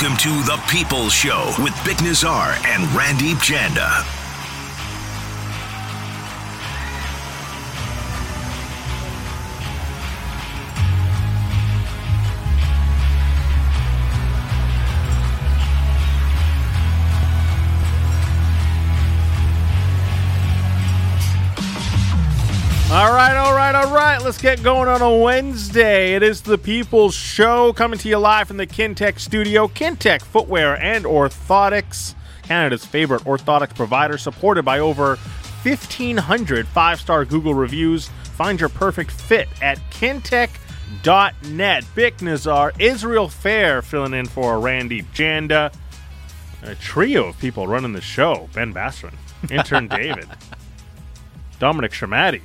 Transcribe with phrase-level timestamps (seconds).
[0.00, 4.27] Welcome to The People's Show with Bik Nizzar and Randeep Janda.
[24.28, 26.14] Let's get going on a Wednesday.
[26.14, 29.68] It is the People's Show coming to you live from the Kintec studio.
[29.68, 35.16] Kintec Footwear and Orthotics, Canada's favorite orthotics provider, supported by over
[35.62, 38.10] 1,500 five star Google reviews.
[38.36, 41.84] Find your perfect fit at kintec.net.
[41.96, 45.72] Bik Nizzar, Israel Fehr filling in for Randy Janda.
[46.64, 49.14] A trio of people running the show Ben Bassman,
[49.50, 50.28] intern David,
[51.58, 52.42] Dominic Sramaty.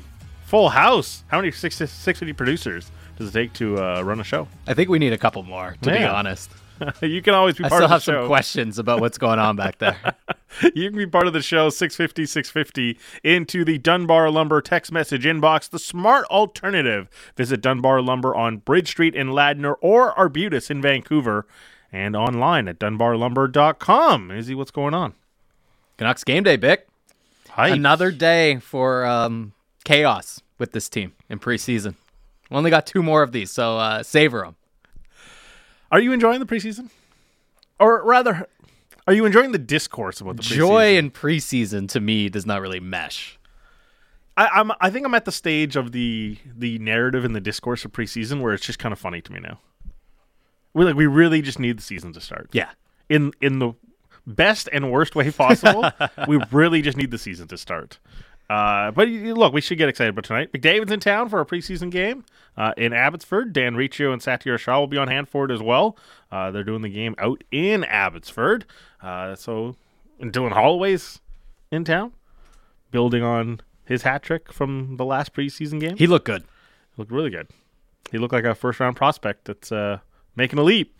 [0.53, 1.23] Full house.
[1.29, 4.47] How many 60, 650 producers does it take to uh, run a show?
[4.67, 6.51] I think we need a couple more, to be honest.
[7.01, 9.39] you can always be I part still of the have some questions about what's going
[9.39, 9.97] on back there.
[10.75, 15.25] you can be part of the show 650 650 into the Dunbar Lumber text message
[15.25, 17.09] inbox, the smart alternative.
[17.35, 21.47] Visit Dunbar Lumber on Bridge Street in Ladner or Arbutus in Vancouver
[21.91, 24.29] and online at dunbarlumber.com.
[24.29, 25.15] Izzy, what's going on?
[25.97, 26.81] Canucks game day, Bik.
[27.49, 27.69] Hi.
[27.69, 31.95] Another day for um, chaos with this team in preseason.
[32.49, 34.55] We only got two more of these, so uh, savor them.
[35.91, 36.89] Are you enjoying the preseason?
[37.79, 38.47] Or rather,
[39.07, 40.55] are you enjoying the discourse about the preseason?
[40.55, 43.37] Joy in preseason to me does not really mesh.
[44.35, 47.85] I, I'm I think I'm at the stage of the the narrative and the discourse
[47.85, 49.59] of preseason where it's just kind of funny to me now.
[50.73, 52.49] We like we really just need the season to start.
[52.51, 52.69] Yeah.
[53.09, 53.73] In in the
[54.25, 55.91] best and worst way possible,
[56.27, 57.99] we really just need the season to start.
[58.49, 60.51] Uh, but look, we should get excited about tonight.
[60.51, 62.25] McDavid's in town for a preseason game
[62.57, 63.53] uh, in Abbotsford.
[63.53, 65.97] Dan Riccio and Satiar Shah will be on hand for it as well.
[66.31, 68.65] Uh, they're doing the game out in Abbotsford.
[69.01, 69.75] Uh, so,
[70.19, 71.19] and Dylan Holloway's
[71.71, 72.13] in town,
[72.91, 75.97] building on his hat trick from the last preseason game.
[75.97, 76.43] He looked good.
[76.43, 77.47] He looked really good.
[78.11, 79.99] He looked like a first round prospect that's uh,
[80.35, 80.99] making a leap.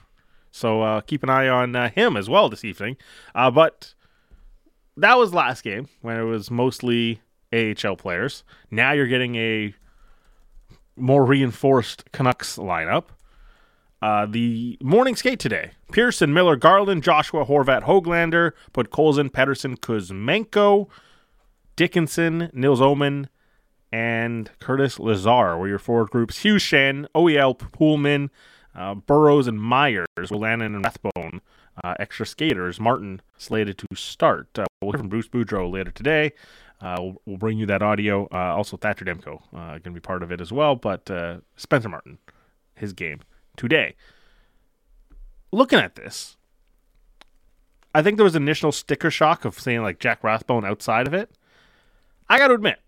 [0.52, 2.98] So uh, keep an eye on uh, him as well this evening.
[3.34, 3.94] Uh, but
[4.98, 7.22] that was last game when it was mostly
[7.54, 8.44] AHL players.
[8.72, 9.74] Now you're getting a
[10.96, 13.06] more reinforced Canucks lineup.
[14.02, 20.90] Uh, the morning skate today: Pearson, Miller, Garland, Joshua, Horvat, Hoglander, put Colson, Pettersson, Kuzmenko,
[21.76, 23.30] Dickinson, Nils Oman,
[23.94, 26.40] and Curtis Lazar were your forward groups.
[26.40, 28.30] Hughes Schenn, OEL, Poolman,
[28.76, 31.42] uh, Burroughs, and Myers, Wolanin and Rathbone.
[31.84, 34.60] Uh, extra skaters, Martin slated to start.
[34.94, 36.34] We'll hear from Bruce Boudreau later today.
[36.80, 38.28] Uh, we'll, we'll bring you that audio.
[38.32, 40.76] Uh, also, Thatcher Demko uh, going to be part of it as well.
[40.76, 42.20] But uh, Spencer Martin,
[42.76, 43.22] his game
[43.58, 43.96] today.
[45.52, 46.38] Looking at this,
[47.96, 51.32] I think there was initial sticker shock of seeing like Jack Rathbone outside of it.
[52.30, 52.80] I got to admit,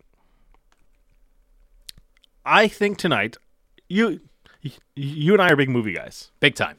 [2.45, 3.38] I think tonight,
[3.88, 4.21] you
[4.95, 6.31] you and I are big movie guys.
[6.39, 6.77] Big time.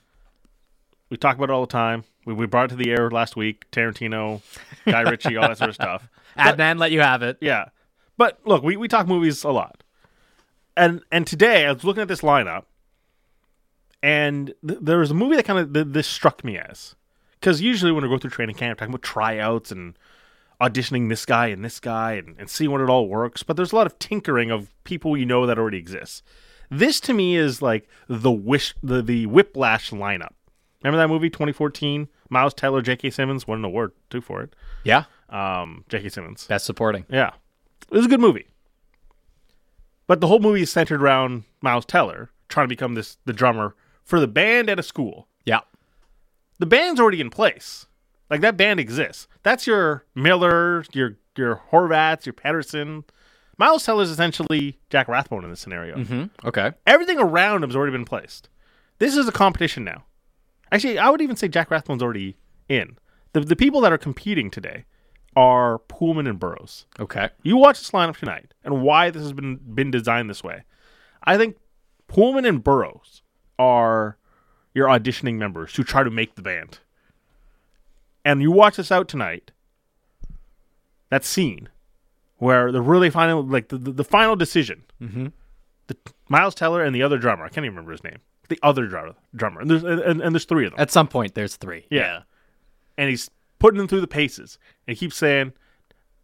[1.11, 2.05] We talk about it all the time.
[2.27, 3.71] We, we brought it to the air last week.
[3.71, 4.43] Tarantino,
[4.85, 6.09] Guy Ritchie, all that sort of stuff.
[6.37, 7.39] Adnan let you have it.
[7.41, 7.67] Yeah,
[8.19, 9.83] but look, we, we talk movies a lot,
[10.77, 12.65] and and today I was looking at this lineup,
[14.03, 16.95] and th- there was a movie that kind of th- this struck me as
[17.41, 19.97] because usually when we go through training camp, talking about tryouts and
[20.61, 23.73] auditioning this guy and this guy and, and seeing what it all works, but there's
[23.73, 26.23] a lot of tinkering of people you know that already exists.
[26.71, 30.33] This to me is like the wish the the whiplash lineup.
[30.87, 32.09] Remember that movie 2014?
[32.29, 33.11] Miles Teller, J.K.
[33.11, 34.55] Simmons won an award too for it.
[34.85, 35.05] Yeah.
[35.29, 36.11] Um, J.K.
[36.11, 36.47] Simmons.
[36.47, 37.05] Best supporting.
[37.09, 37.33] Yeah.
[37.91, 38.47] It was a good movie.
[40.07, 43.75] But the whole movie is centered around Miles Teller trying to become this the drummer
[44.05, 45.27] for the band at a school.
[45.45, 45.61] Yeah.
[46.61, 47.87] The band's already in place.
[48.31, 49.27] Like that band exists.
[49.43, 53.05] That's your Miller, your your Horvats, your Pettersson.
[53.59, 56.03] Miles Teller is essentially Jack Rathbone in this scenario.
[56.03, 56.25] Hmm.
[56.45, 56.73] Okay.
[56.87, 58.49] Everything around him has already been placed.
[58.99, 60.05] This is a competition now.
[60.73, 62.37] Actually, I would even say Jack Rathbone's already
[62.69, 62.99] in.
[63.33, 64.85] The the people that are competing today
[65.35, 66.87] are Poolman and Burroughs.
[66.99, 67.29] Okay.
[67.43, 70.63] You watch this lineup tonight and why this has been been designed this way.
[71.23, 71.57] I think
[72.09, 73.23] Poolman and Burroughs
[73.59, 74.17] are
[74.75, 76.79] your auditioning members who try to make the band.
[78.25, 79.53] And you watch this out tonight.
[81.11, 81.69] That scene
[82.39, 85.29] where the really final, like the, the, the final decision, mm-hmm.
[85.87, 85.97] the
[86.29, 87.45] Miles Teller and the other drummer.
[87.45, 88.19] I can't even remember his name.
[88.49, 90.81] The other drummer, drummer, and there's and, and there's three of them.
[90.81, 91.87] At some point, there's three.
[91.91, 92.23] Yeah.
[92.97, 94.59] And he's putting them through the paces.
[94.87, 95.53] And he keeps saying,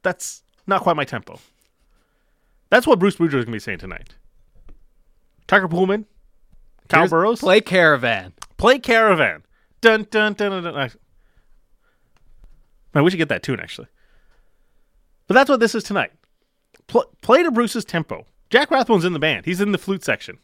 [0.03, 1.39] that's not quite my tempo.
[2.71, 4.15] That's what Bruce Boudreau is going to be saying tonight.
[5.49, 6.05] Tucker Poolman,
[6.89, 8.33] Kyle Here's- Burroughs, Play Caravan.
[8.57, 9.43] play Caravan.
[9.81, 10.73] dun dun dun dun.
[10.75, 10.91] dun.
[12.95, 13.89] Man, we should get that tune actually.
[15.27, 16.13] But that's what this is tonight.
[16.87, 18.27] Pl- play to Bruce's tempo.
[18.51, 19.45] Jack Rathbone's in the band.
[19.47, 20.39] He's in the flute section.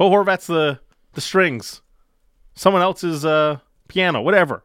[0.00, 0.80] Bo Horvat's the
[1.12, 1.82] the strings.
[2.54, 4.64] Someone else's uh, piano, whatever.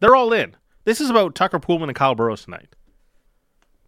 [0.00, 0.56] They're all in.
[0.84, 2.74] This is about Tucker Poolman and Kyle Burroughs tonight.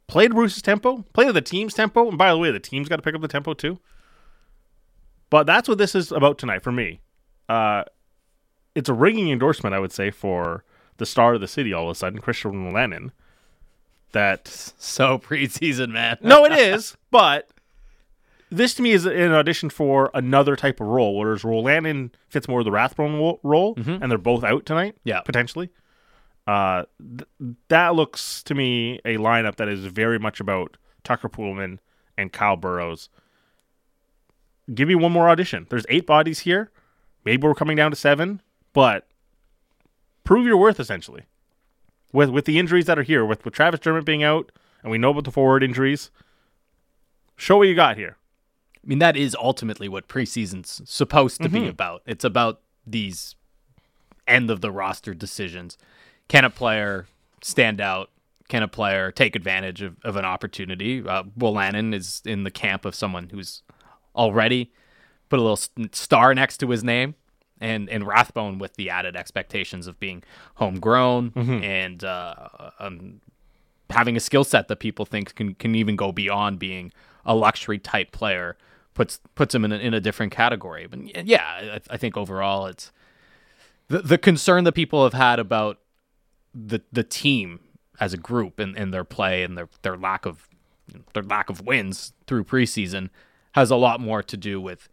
[0.08, 1.06] Play to Bruce's tempo.
[1.14, 2.10] Play to the team's tempo.
[2.10, 3.78] And by the way, the team's got to pick up the tempo too.
[5.30, 7.00] But that's what this is about tonight for me.
[7.48, 7.84] Uh,
[8.74, 10.64] it's a ringing endorsement, I would say, for
[10.98, 13.12] the star of the city all of a sudden, Christian Wolanin.
[14.12, 14.48] That
[14.78, 16.18] So preseason, man.
[16.20, 17.48] no, it is, but
[18.50, 22.60] this to me is an audition for another type of role, whereas Wolanin fits more
[22.60, 25.20] of the Rathbone role, and they're both out tonight, Yeah.
[25.20, 25.70] potentially.
[26.46, 27.28] Uh, th-
[27.68, 31.78] that looks to me a lineup that is very much about Tucker Poolman
[32.16, 33.10] and Kyle Burroughs.
[34.74, 35.66] Give me one more audition.
[35.70, 36.70] There's eight bodies here.
[37.24, 38.40] Maybe we're coming down to seven,
[38.72, 39.06] but
[40.24, 41.22] prove your worth essentially.
[42.12, 44.50] With with the injuries that are here, with with Travis Dermott being out,
[44.82, 46.10] and we know about the forward injuries.
[47.36, 48.16] Show what you got here.
[48.82, 51.64] I mean, that is ultimately what preseason's supposed to Mm-hmm.
[51.64, 52.02] be about.
[52.06, 53.34] It's about these
[54.26, 55.76] end of the roster decisions.
[56.28, 57.06] Can a player
[57.42, 58.10] stand out?
[58.48, 61.06] Can a player take advantage of, of an opportunity?
[61.06, 63.62] Uh, Wolanin is in the camp of someone who's
[64.16, 64.72] already
[65.28, 65.60] put a little
[65.92, 67.14] star next to his name,
[67.60, 70.22] and and Rathbone with the added expectations of being
[70.54, 71.32] homegrown
[71.62, 72.48] and uh,
[72.78, 73.20] um,
[73.90, 76.90] having a skill set that people think can can even go beyond being
[77.26, 78.56] a luxury type player
[78.98, 80.88] puts puts him in a, in a different category.
[80.88, 81.44] But yeah,
[81.76, 82.90] I, I think overall it's
[83.86, 85.78] the the concern that people have had about
[86.52, 87.60] the the team
[88.00, 90.48] as a group and, and their play and their their lack of
[91.14, 93.08] their lack of wins through preseason
[93.52, 94.88] has a lot more to do with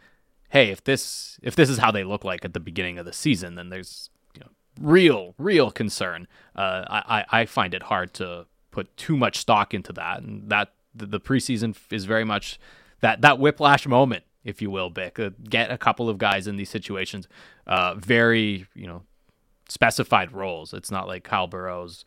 [0.50, 3.14] hey if this if this is how they look like at the beginning of the
[3.14, 8.46] season then there's you know, real real concern uh, I, I find it hard to
[8.70, 12.60] put too much stock into that and that the preseason is very much
[13.06, 16.58] that that whiplash moment if you will Bik uh, get a couple of guys in
[16.58, 17.28] these situations
[17.68, 19.04] uh, very you know
[19.70, 20.74] specified roles.
[20.74, 22.06] It's not like Kyle Burroughs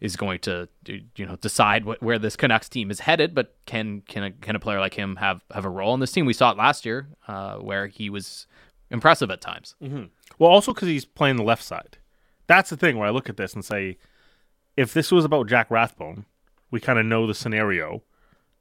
[0.00, 0.68] is going to
[1.16, 4.56] you know decide what, where this Canucks team is headed, but can can a, can
[4.56, 6.26] a player like him have have a role in this team?
[6.26, 8.46] We saw it last year uh, where he was
[8.90, 9.74] impressive at times.
[10.38, 11.98] Well, also because he's playing the left side.
[12.46, 13.98] That's the thing where I look at this and say,
[14.76, 16.26] if this was about Jack Rathbone,
[16.70, 18.02] we kind of know the scenario.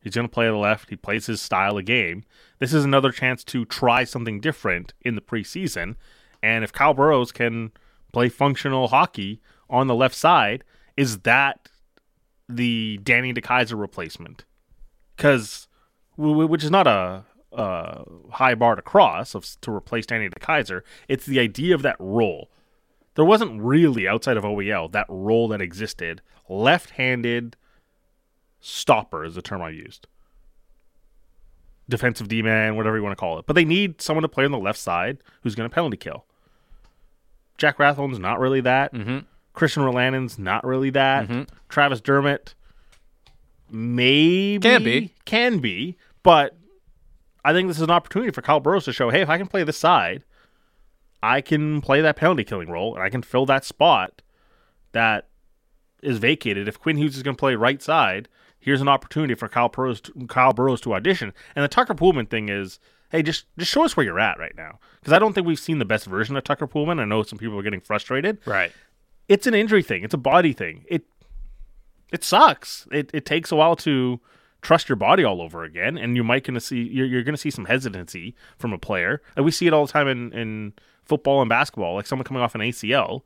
[0.01, 0.89] He's going to play the left.
[0.89, 2.24] He plays his style of game.
[2.59, 5.95] This is another chance to try something different in the preseason.
[6.42, 7.71] And if Kyle Burroughs can
[8.12, 10.63] play functional hockey on the left side,
[10.98, 11.69] is that
[12.50, 14.44] the Danny DeKeyser replacement?
[15.15, 15.68] Because,
[16.18, 20.81] which is not a, a high bar to cross of, to replace Danny DeKeyser.
[21.07, 22.50] It's the idea of that role.
[23.15, 26.21] There wasn't really outside of OEL that role that existed.
[26.50, 27.56] Left-handed
[28.61, 30.07] stopper is the term I used.
[31.89, 33.45] Defensive D man, whatever you want to call it.
[33.45, 36.25] But they need someone to play on the left side who's going to penalty kill.
[37.57, 38.93] Jack Rathbone's not really that.
[38.93, 39.19] Mm-hmm.
[39.53, 41.27] Christian Wolanin's not really that.
[41.67, 42.55] Travis Dermott
[43.69, 45.13] maybe Can be.
[45.25, 46.57] can be, but
[47.43, 49.47] I think this is an opportunity for Kyle Burroughs to show, hey, if I can
[49.47, 50.23] play this side,
[51.23, 54.21] I can play that penalty killing role and I can fill that spot
[54.94, 55.27] that
[56.01, 56.68] is vacated.
[56.68, 58.27] If Quinn Hughes is going to play right side,
[58.61, 61.33] here's an opportunity for Kyle Burroughs to, Kyle Burroughs to audition.
[61.56, 64.56] And the Tucker Poolman thing is, hey, just just show us where you're at right
[64.56, 66.99] now, because I don't think we've seen the best version of Tucker Poolman.
[66.99, 68.37] I know some people are getting frustrated.
[68.45, 68.71] Right.
[69.27, 70.03] It's an injury thing.
[70.03, 70.85] It's a body thing.
[70.87, 71.06] It
[72.11, 72.87] it sucks.
[72.91, 74.19] It it takes a while to
[74.61, 77.51] trust your body all over again, and you might gonna see you're, you're gonna see
[77.51, 79.21] some hesitancy from a player.
[79.35, 81.95] And we see it all the time in in football and basketball.
[81.95, 83.21] Like someone coming off an ACL,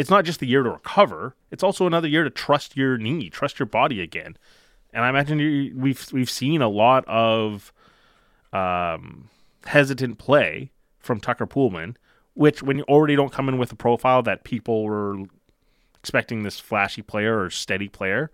[0.00, 3.28] it's not just the year to recover; it's also another year to trust your knee,
[3.28, 4.38] trust your body again.
[4.94, 7.70] And I imagine you, we've we've seen a lot of
[8.54, 9.28] um,
[9.66, 11.96] hesitant play from Tucker Poolman,
[12.32, 15.18] which when you already don't come in with a profile that people were
[15.98, 18.30] expecting this flashy player or steady player,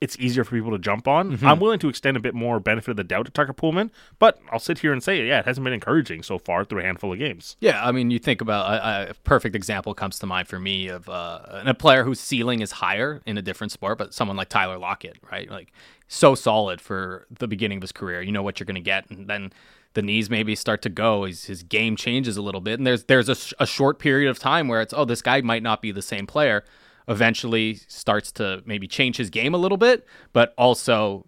[0.00, 1.38] it's easier for people to jump on.
[1.42, 4.38] I'm willing to extend a bit more benefit of the doubt to Tucker Poolman, but
[4.52, 7.12] I'll sit here and say, yeah, it hasn't been encouraging so far through a handful
[7.12, 7.56] of games.
[7.60, 10.88] Yeah, I mean, you think about a, a perfect example comes to mind for me
[10.88, 14.50] of uh, a player whose ceiling is higher in a different sport, but someone like
[14.50, 15.50] Tyler Lockett, right?
[15.50, 15.72] Like
[16.08, 18.20] so solid for the beginning of his career.
[18.20, 19.50] You know what you're going to get, and then
[19.94, 21.24] the knees maybe start to go.
[21.24, 24.28] His, his game changes a little bit, and there's there's a, sh- a short period
[24.28, 26.64] of time where it's oh this guy might not be the same player.
[27.08, 31.24] Eventually starts to maybe change his game a little bit, but also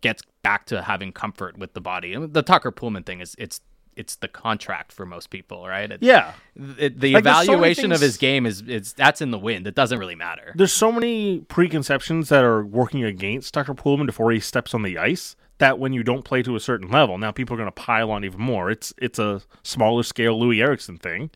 [0.00, 2.12] gets back to having comfort with the body.
[2.12, 3.60] And the Tucker Poolman thing is it's
[3.94, 5.90] it's the contract for most people, right?
[5.92, 6.32] It- Yeah.
[6.78, 9.66] it- the Like, there's so evaluation of his game is it's that's in the wind.
[9.66, 10.52] It doesn't really matter.
[10.56, 14.96] There's so many preconceptions that are working against Tucker Poolman before he steps on the
[14.98, 17.70] ice that when you don't play to a certain level, now people are going to
[17.70, 18.70] pile on even more.
[18.70, 21.30] It's it's a smaller scale Loui Eriksson thing,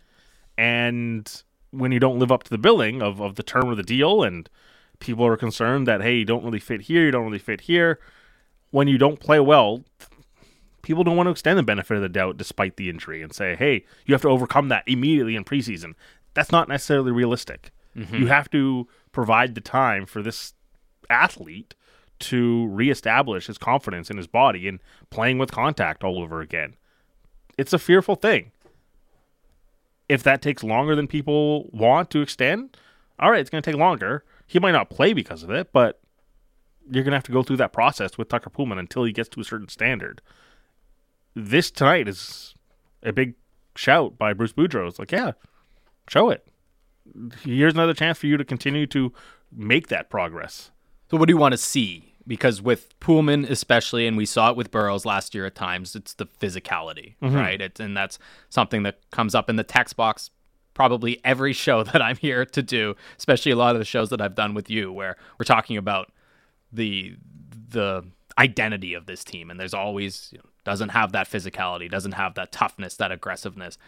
[0.57, 1.43] and
[1.77, 4.23] when you don't live up to the billing of, of the term of the deal,
[4.23, 4.49] and
[4.99, 7.99] people are concerned that hey, you don't really fit here, you don't really fit here.
[8.71, 9.85] When you don't play well,
[10.83, 13.57] people don't want to extend the benefit of the doubt despite the injury and say,
[13.57, 15.95] hey, you have to overcome that immediately in preseason.
[16.35, 17.73] That's not necessarily realistic.
[17.97, 18.15] Mm-hmm.
[18.15, 20.55] You have to provide the time for this
[21.09, 21.75] athlete
[22.19, 24.81] to reestablish his confidence in his body and
[25.11, 26.77] playing with contact all over again.
[27.59, 28.53] It's a fearful thing.
[30.09, 32.77] If that takes longer than people want to extend,
[33.19, 34.25] all right, it's going to take longer.
[34.47, 36.01] He might not play because of it, but
[36.91, 39.29] you're going to have to go through that process with Tucker Poolman until he gets
[39.31, 40.23] to a certain standard.
[41.35, 42.55] This tonight is
[43.03, 43.35] a big
[43.75, 44.89] shout by Bruce Boudreau.
[44.89, 45.33] It's like, yeah,
[46.09, 46.47] show it.
[47.43, 49.13] Here's another chance for you to continue to
[49.53, 50.71] make that progress.
[51.11, 52.15] So what do you want to see?
[52.27, 56.15] Because with Poolman especially, and we saw it with Burroughs last year at times, it's
[56.15, 57.35] the physicality, mm-hmm.
[57.35, 57.61] right?
[57.61, 58.19] It's, and that's
[58.49, 60.31] something that comes up in the text box
[60.77, 64.21] probably every show that I'm here to do, especially a lot of the shows that
[64.21, 66.13] I've done with you, where we're talking about
[66.73, 67.17] the
[67.69, 68.05] the
[68.39, 72.35] identity of this team, and there's always you know, doesn't have that physicality, doesn't have
[72.35, 73.79] that toughness, that aggressiveness.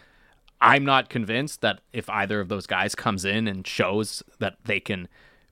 [0.61, 4.81] I'm not convinced that if either of those guys comes in and shows that they
[4.81, 5.07] can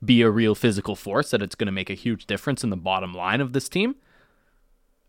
[0.07, 2.77] be a real physical force, that it's going to make a huge difference in the
[2.77, 3.97] bottom line of this team.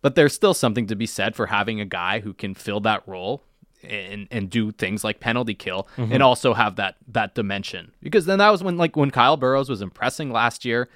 [0.01, 3.03] But there's still something to be said for having a guy who can fill that
[3.07, 3.43] role
[3.83, 7.91] and and do things like penalty kill and also have that that dimension.
[8.01, 10.87] Because then that was when like when Kyle Burroughs was impressing last year,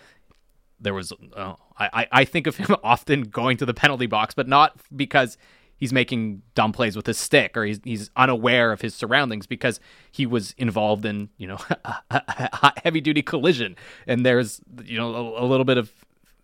[0.79, 4.47] there was uh, I- I think of him often going to the penalty box, but
[4.47, 5.37] not because
[5.81, 9.81] he's making dumb plays with his stick or he's he's unaware of his surroundings because
[10.11, 11.57] he was involved in you know
[12.11, 13.75] a heavy duty collision.
[14.07, 15.91] And there's you know a, a little bit of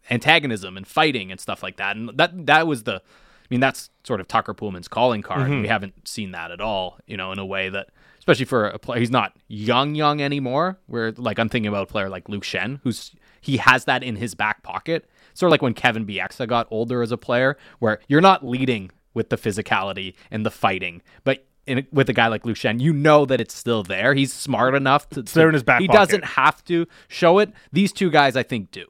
[0.09, 1.95] antagonism and fighting and stuff like that.
[1.95, 5.49] And that that was the I mean that's sort of Tucker Poolman's calling card.
[5.49, 8.65] And we haven't seen that at all you know in a way that especially for
[8.65, 10.79] a player he's not young young anymore.
[10.87, 14.15] Where like I'm thinking about a player like Luke Schenn who's he has that in
[14.15, 15.07] his back pocket.
[15.35, 18.89] Sort of like when Kevin Bieksa got older as a player where you're not leading
[19.17, 22.93] with the physicality and the fighting but in, with a guy like Luke Schenn, you
[22.93, 24.13] know that it's still there.
[24.13, 25.21] He's smart enough to.
[25.21, 25.97] there in his back He pocket.
[25.99, 27.51] doesn't have to show it.
[27.73, 28.85] These two guys, I think, do.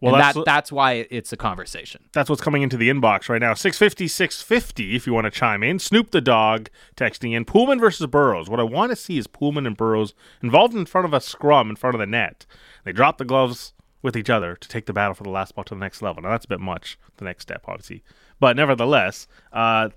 [0.00, 2.04] Well, and that's that, that's why it's a conversation.
[2.12, 3.54] That's what's coming into the inbox right now.
[3.54, 5.78] 650, 650 if you want to chime in.
[5.78, 7.44] Snoop the dog texting in.
[7.44, 8.48] Poolman versus Burroughs.
[8.48, 11.70] What I want to see is Poolman and Burroughs involved in front of a scrum
[11.70, 12.46] in front of the net.
[12.84, 15.64] They drop the gloves with each other to take the battle for the last ball
[15.64, 16.22] to the next level.
[16.22, 18.04] Now, that's a bit much, the next step, obviously.
[18.40, 19.88] But nevertheless, uh,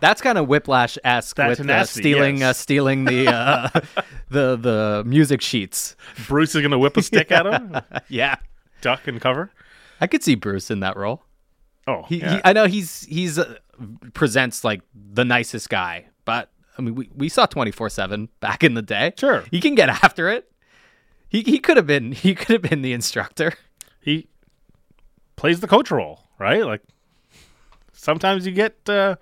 [0.00, 2.50] That's kind of whiplash esque with uh, stealing yes.
[2.50, 3.68] uh, stealing the uh,
[4.30, 5.96] the the music sheets.
[6.28, 7.76] Bruce is going to whip a stick at him,
[8.08, 8.36] Yeah,
[8.80, 9.50] duck and cover.
[10.00, 11.22] I could see Bruce in that role.
[11.86, 12.34] Oh, He, yeah.
[12.34, 13.54] he I know he's he's uh,
[14.12, 18.62] presents like the nicest guy, but I mean we, we saw twenty four seven back
[18.64, 19.12] in the day.
[19.16, 19.44] Sure.
[19.50, 20.50] he can get after it.
[21.28, 23.54] He he could have been he could have been the instructor.
[24.00, 24.26] he
[25.36, 26.64] plays the coach role, right?
[26.66, 26.82] Like
[28.06, 29.16] sometimes you get uh,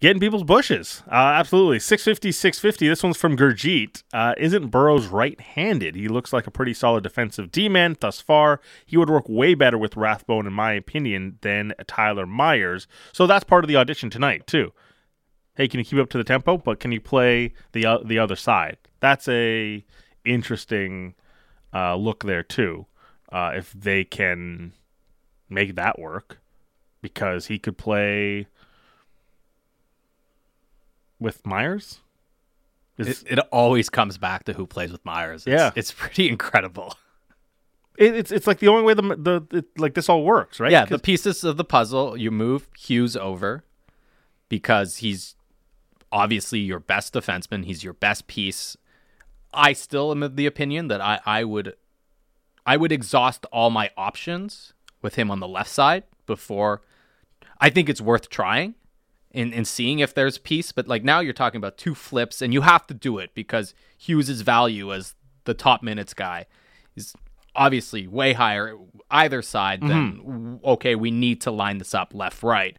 [0.00, 1.02] get in people's bushes.
[1.08, 1.80] Uh, absolutely.
[1.80, 2.86] 650, 650.
[2.86, 4.02] This one's from Gurjeet.
[4.12, 5.96] Uh, isn't Burroughs right handed?
[5.96, 8.60] He looks like a pretty solid defensive D man thus far.
[8.84, 12.86] He would work way better with Rathbone, in my opinion, than Tyler Myers.
[13.12, 14.72] So that's part of the audition tonight, too.
[15.56, 16.58] Hey, can you keep up to the tempo?
[16.58, 18.76] But can you play the uh, the other side?
[19.00, 19.84] That's a
[20.24, 21.14] interesting
[21.72, 22.86] uh, look there too.
[23.32, 24.72] Uh, if they can
[25.48, 26.39] make that work,
[27.02, 28.46] because he could play
[31.18, 32.00] with Myers.
[32.98, 35.42] It, it always comes back to who plays with Myers.
[35.46, 35.70] It's, Yeah.
[35.74, 36.94] it's pretty incredible.
[37.96, 40.70] it, it's it's like the only way the the it, like this all works, right?
[40.72, 43.64] Yeah, the pieces of the puzzle, you move Hughes over
[44.48, 45.34] because he's
[46.12, 47.64] obviously your best defenseman.
[47.64, 48.76] He's your best piece.
[49.54, 51.74] I still am of the opinion that I, I would
[52.66, 56.82] I would exhaust all my options with him on the left side before
[57.60, 58.74] I think it's worth trying
[59.32, 60.72] and, and seeing if there's peace.
[60.72, 63.74] But like now you're talking about two flips and you have to do it because
[63.96, 65.14] Hughes' value as
[65.44, 66.46] the top minutes guy
[66.96, 67.14] is
[67.54, 68.76] obviously way higher
[69.10, 72.76] either side than okay, we need to line this up left right.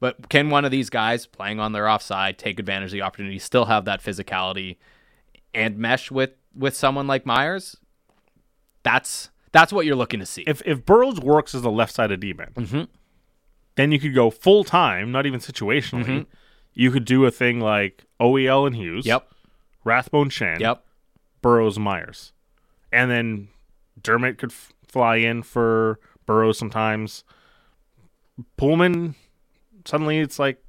[0.00, 3.38] But can one of these guys playing on their offside take advantage of the opportunity,
[3.38, 4.78] still have that physicality
[5.54, 7.76] and mesh with with someone like Myers?
[8.82, 10.42] That's that's what you're looking to see.
[10.46, 12.82] if if Burroughs works as a left sided D man, Mm-hmm.
[13.76, 16.26] Then you could go full time, not even situationally,
[16.74, 19.06] you could do a thing like OEL and Hughes.
[19.06, 19.28] Yep.
[19.84, 20.60] Rathbone Schenn.
[20.60, 20.84] Yep.
[21.40, 22.32] Burroughs Myers.
[22.92, 23.48] And then
[24.00, 27.24] Dermott could f- fly in for Burroughs sometimes.
[28.58, 29.14] Poolman,
[29.84, 30.62] suddenly it's like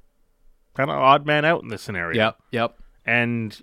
[0.74, 2.16] kind of odd man out in this scenario.
[2.24, 2.38] Yep.
[2.52, 2.78] Yep.
[3.06, 3.62] And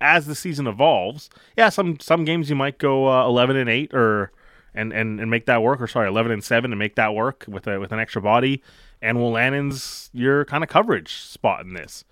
[0.00, 3.92] as the season evolves, yeah, some some games you might go uh, eleven and eight
[3.94, 4.32] or
[4.78, 7.44] and, and and make that work, or sorry, eleven and seven and make that work
[7.48, 8.62] with a with an extra body.
[9.02, 12.04] And Wolanin's your kind of coverage spot in this.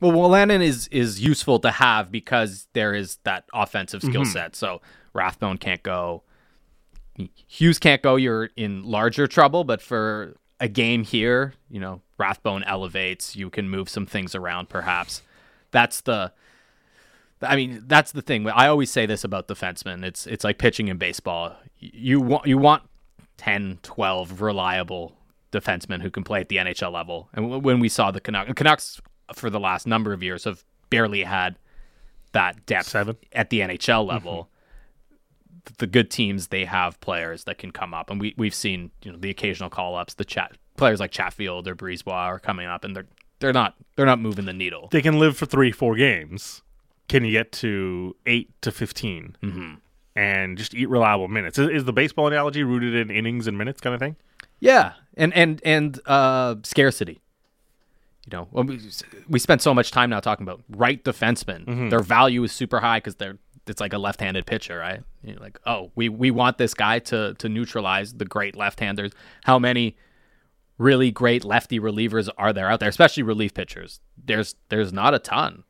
[0.00, 4.32] Well, Wolanin is is useful to have because there is that offensive skill Mm-hmm.
[4.32, 4.56] set.
[4.56, 4.80] So
[5.12, 6.22] Rathbone can't go,
[7.46, 8.16] Hughes can't go.
[8.16, 9.62] You're in larger trouble.
[9.64, 13.36] But for a game here, you know, Rathbone elevates.
[13.36, 14.68] You can move some things around.
[14.68, 15.22] Perhaps
[15.70, 16.32] that's the.
[17.44, 18.48] I mean, that's the thing.
[18.48, 20.04] I always say this about defensemen.
[20.04, 21.56] It's it's like pitching in baseball.
[21.78, 22.82] You want you want
[23.36, 25.16] 10, 12 reliable
[25.52, 27.28] defensemen who can play at the NHL level.
[27.32, 29.00] And when we saw the Canucks, Canucks
[29.34, 31.58] for the last number of years have barely had
[32.32, 33.16] that depth Seven.
[33.32, 34.10] at the NHL mm-hmm.
[34.10, 34.50] level.
[35.78, 39.10] The good teams they have players that can come up, and we we've seen you
[39.10, 40.12] know the occasional call ups.
[40.12, 43.06] The chat players like Chatfield or Brisebois are coming up, and they're
[43.40, 44.88] they're not they're not moving the needle.
[44.90, 46.62] They can live for three, four games.
[47.08, 49.74] Can you get to eight to 15 Mm-hmm.
[50.16, 51.58] and just eat reliable minutes?
[51.58, 54.16] Is, is the baseball analogy rooted in innings and minutes kind of thing?
[54.60, 57.20] Yeah, and and and uh, scarcity.
[58.26, 58.80] You know, we
[59.28, 61.90] we spent so much time now talking about right defensemen.
[61.90, 65.02] Their value is super high because they're it's like a left-handed pitcher, right?
[65.22, 69.12] You're like, oh, we we want this guy to to neutralize the great left-handers.
[69.44, 69.96] How many
[70.78, 74.00] really great lefty relievers are there out there, especially relief pitchers?
[74.24, 75.64] There's there's not a ton.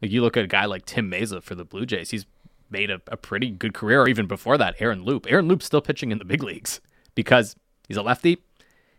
[0.00, 2.26] Like you look at a guy like Tim Mayza for the Blue Jays, he's
[2.70, 4.02] made a, a pretty good career.
[4.02, 5.26] Or even before that, Aaron Loup.
[5.28, 6.80] Aaron Loup's still pitching in the big leagues
[7.14, 8.38] because he's a lefty.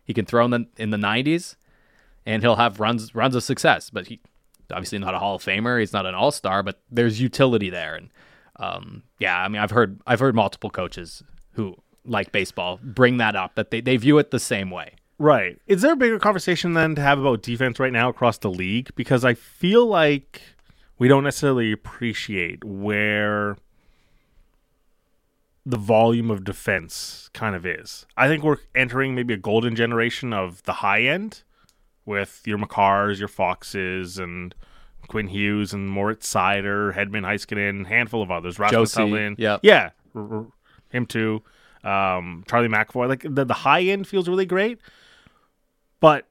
[0.04, 1.56] He can throw in the in the 90s,
[2.26, 3.90] and he'll have runs runs of success.
[3.90, 4.20] But he
[4.72, 5.80] obviously not a Hall of Famer.
[5.80, 7.94] He's not an All Star, but there's utility there.
[7.94, 8.10] And
[8.56, 13.36] um, yeah, I mean, I've heard I've heard multiple coaches who like baseball bring that
[13.36, 14.94] up that they, they view it the same way.
[15.18, 15.58] Right.
[15.66, 18.90] Is there a bigger conversation then to have about defense right now across the league?
[18.94, 20.40] Because I feel like
[21.00, 23.56] we don't necessarily appreciate where
[25.66, 28.06] the volume of defense kind of is.
[28.16, 31.42] I think we're entering maybe a golden generation of the high end
[32.06, 34.54] with your Makars, your Foxes, and
[35.08, 38.58] Quinn Hughes and Moritz Seider, Hedman Heiskanen, handful of others.
[38.58, 39.60] Rasmus Josie, yep.
[39.62, 39.90] Yeah.
[40.14, 40.46] r-
[40.90, 41.42] Him too.
[41.84, 43.08] Um, Charlie McAvoy.
[43.08, 44.80] Like the, the high end feels really great.
[46.00, 46.26] But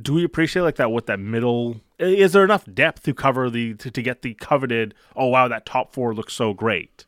[0.00, 3.74] do we appreciate like that what that middle is there enough depth to cover the
[3.74, 7.04] to, to get the coveted oh wow that top four looks so great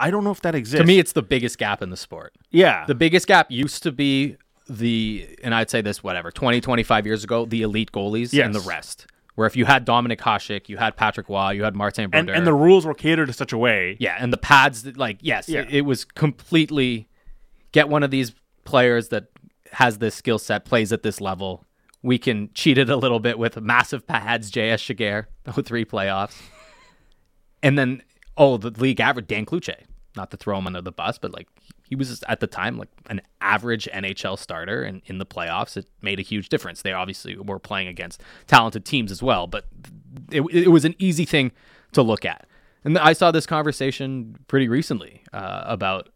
[0.00, 2.34] i don't know if that exists To me, it's the biggest gap in the sport.
[2.50, 4.36] yeah The biggest gap used to be
[4.68, 8.58] the, and I'd say this, whatever, 20, 25 years ago, the elite goalies and the
[8.60, 9.06] rest.
[9.36, 12.34] Where if you had Dominik Hasek, you had Patrick Roy, you had Martin and Brodeur.
[12.34, 15.18] and the rules were catered to such a way Yeah, and the pads, that, like,
[15.20, 15.60] yes, Yeah.
[15.60, 17.06] it, it was completely
[17.70, 18.32] get one of these
[18.64, 19.26] players that
[19.72, 21.64] has this skill set, plays at this level.
[22.06, 25.26] We can cheat it a little bit with massive pads, JS Giguere,
[25.64, 26.40] 03 playoffs.
[27.64, 28.00] And then,
[28.36, 29.82] oh, the league average, Dan Cloutier.
[30.14, 31.48] Not to throw him under the bus, but like
[31.88, 35.88] he was at the time like an average NHL starter, and in the playoffs, it
[36.00, 36.82] made a huge difference.
[36.82, 39.66] They obviously were playing against talented teams as well, but
[40.30, 41.50] it, it was an easy thing
[41.92, 42.46] to look at.
[42.84, 46.10] And I saw this conversation pretty recently uh, about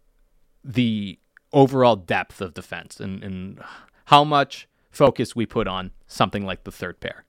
[0.65, 1.19] the
[1.53, 3.61] overall depth of defense and, and
[4.07, 7.25] how much focus we put on something like the third pair.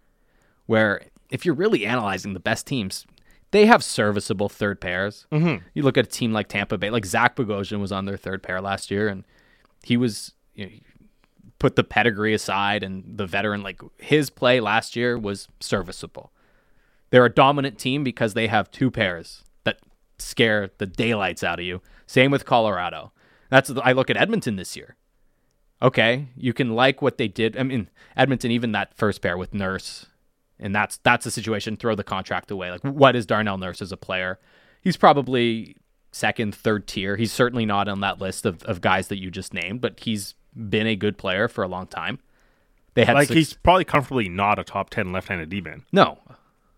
[0.65, 3.06] Where if you're really analyzing the best teams,
[3.52, 5.28] they have serviceable third pairs.
[5.32, 5.63] Mm-hmm.
[5.74, 8.43] You look at a team like Tampa Bay, like Zach Bogosian was on their third
[8.43, 9.24] pair last year, and
[9.84, 10.71] he was you know,
[11.60, 16.32] put the pedigree aside and the veteran like his play last year was serviceable.
[17.12, 19.80] They're a dominant team because they have two pairs that
[20.17, 21.82] scare the daylights out of you.
[22.08, 23.12] Same with Colorado.
[23.50, 24.95] That's I look at Edmonton this year.
[25.82, 27.58] Okay, you can like what they did.
[27.58, 30.06] I mean, Edmonton, even that first pair with Nurse,
[30.60, 31.76] and that's that's the situation.
[31.78, 32.72] Throw the contract away.
[32.72, 34.39] Like, what is Darnell Nurse as a player?
[34.82, 35.76] He's probably
[36.12, 37.15] second, third tier.
[37.15, 40.36] He's certainly not on that list of, of guys that you just named, but he's
[40.56, 42.20] been a good player for a long time.
[42.94, 46.20] They had like suc- he's probably comfortably not a top 10 left-handed d-man no,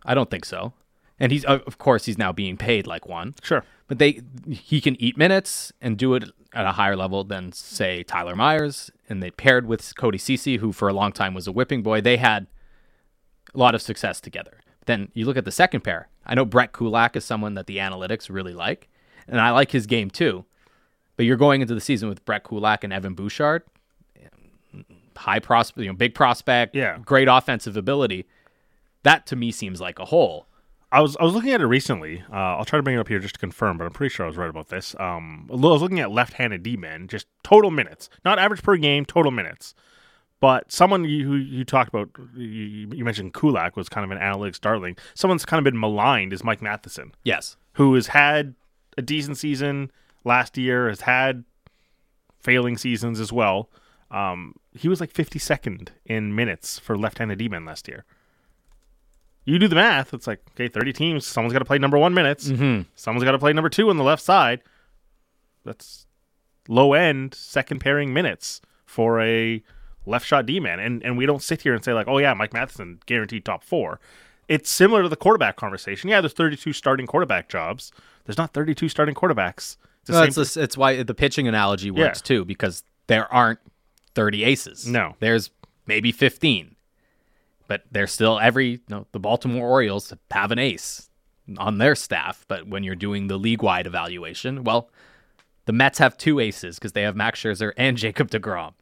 [0.05, 0.73] I don't think so.
[1.19, 3.33] And he's of of course he's now being paid like one.
[3.41, 7.51] sure But they he can eat minutes and do it at a higher level than
[7.51, 8.91] say Tyler Myers.
[9.09, 12.01] And they paired with Cody Ceci, who for a long time was a whipping boy.
[12.01, 12.47] They had
[13.53, 14.59] a lot of success together.
[14.85, 16.07] Then you look at the second pair.
[16.25, 18.89] I know Brett Kulak is someone that the analytics really like,
[19.27, 20.45] and I like his game too.
[21.15, 23.63] But you're going into the season with Brett Kulak and Evan Bouchard.
[25.15, 26.97] high prospect, you know, big prospect, Yeah.
[27.05, 28.25] great offensive ability.
[29.03, 30.47] That to me seems like a hole.
[30.93, 32.23] I was I was looking at it recently.
[32.31, 34.25] Uh, I'll try to bring it up here just to confirm, but I'm pretty sure
[34.25, 34.95] I was right about this.
[34.99, 39.31] Um, I was looking at left-handed D-men, just total minutes, not average per game, total
[39.31, 39.73] minutes.
[40.39, 44.21] But someone you who you talked about, you, you mentioned Kulak was kind of an
[44.21, 44.95] analytics darling.
[45.15, 47.55] Someone's kind of been maligned is Mike Matheson, Yes.
[47.73, 48.53] who has had
[48.97, 49.89] a decent season
[50.23, 51.43] last year, has had
[52.39, 53.69] failing seasons as well.
[54.11, 58.05] Um, he was like 52nd in minutes for left-handed D-men last year.
[59.45, 61.27] You do the math; it's like okay, 30 teams.
[61.27, 62.47] Someone's got to play number one minutes.
[62.47, 62.83] Mm-hmm.
[62.95, 64.61] Someone's got to play number two on the left side.
[65.65, 66.05] That's
[66.67, 69.61] low end second pairing minutes for a
[70.05, 70.79] left shot D man.
[70.79, 73.63] And and we don't sit here and say like, oh yeah, Mike Matheson guaranteed top
[73.63, 73.99] four.
[74.49, 76.09] It's similar to the quarterback conversation.
[76.09, 77.91] Yeah, there's 32 starting quarterback jobs.
[78.25, 79.77] There's not 32 starting quarterbacks.
[80.01, 82.27] It's the Well, it's, this- it's why the pitching analogy works Yeah.
[82.27, 83.59] too, because there aren't
[84.15, 84.85] 30 aces.
[84.85, 85.15] No.
[85.19, 85.49] There's
[85.87, 86.72] maybe 15.
[87.67, 91.09] But they're still every, you know, the Baltimore Orioles have an ace
[91.57, 92.45] on their staff.
[92.47, 94.89] But when you're doing the league wide evaluation, well,
[95.65, 98.73] the Mets have two aces because they have Max Scherzer and Jacob DeGrom.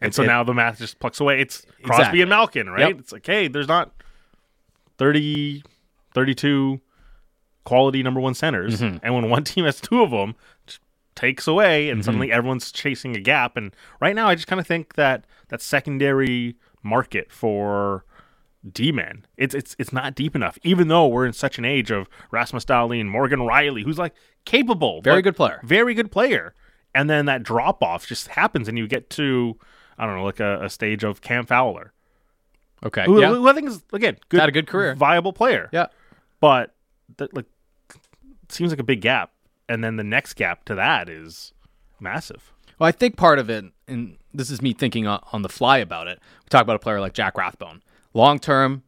[0.00, 1.40] and so it- now the math just plucks away.
[1.42, 2.20] It's Crosby Exactly.
[2.22, 2.88] and Malkin, right?
[2.88, 2.98] Yep.
[3.00, 3.92] It's like, hey, there's not
[4.98, 5.62] 30,
[6.14, 6.80] 32
[7.64, 8.80] quality number one centers.
[8.80, 8.98] Mm-hmm.
[9.02, 10.34] And when one team has two of them,
[11.14, 11.92] takes away, Mm-hmm.
[11.92, 13.56] and suddenly everyone's chasing a gap.
[13.56, 18.04] And right now, I just kind of think that that secondary market for
[18.72, 20.58] D-men, it's it's it's not deep enough.
[20.62, 25.00] Even though we're in such an age of Rasmus Dahlin, Morgan Rielly, who's like capable,
[25.00, 25.60] Very good player.
[25.64, 26.54] very good player.
[26.94, 29.56] And then that drop off just happens, and you get to
[29.98, 31.92] I don't know, like a, a stage of Cam Fowler,
[32.84, 33.04] Okay.
[33.04, 33.28] who, yeah.
[33.28, 34.94] who I think is again good, Had a good career.
[34.94, 35.68] viable player.
[35.72, 35.86] yeah.
[36.40, 36.74] but
[37.16, 37.46] that like
[38.48, 39.32] seems like a big gap,
[39.68, 41.52] and then the next gap to that is
[42.00, 42.52] massive.
[42.78, 45.78] Well, I think part of it, and this is me thinking on, on the fly
[45.78, 46.18] about it.
[46.44, 47.82] We talk about a player like Jack Rathbone.
[48.12, 48.82] Long term,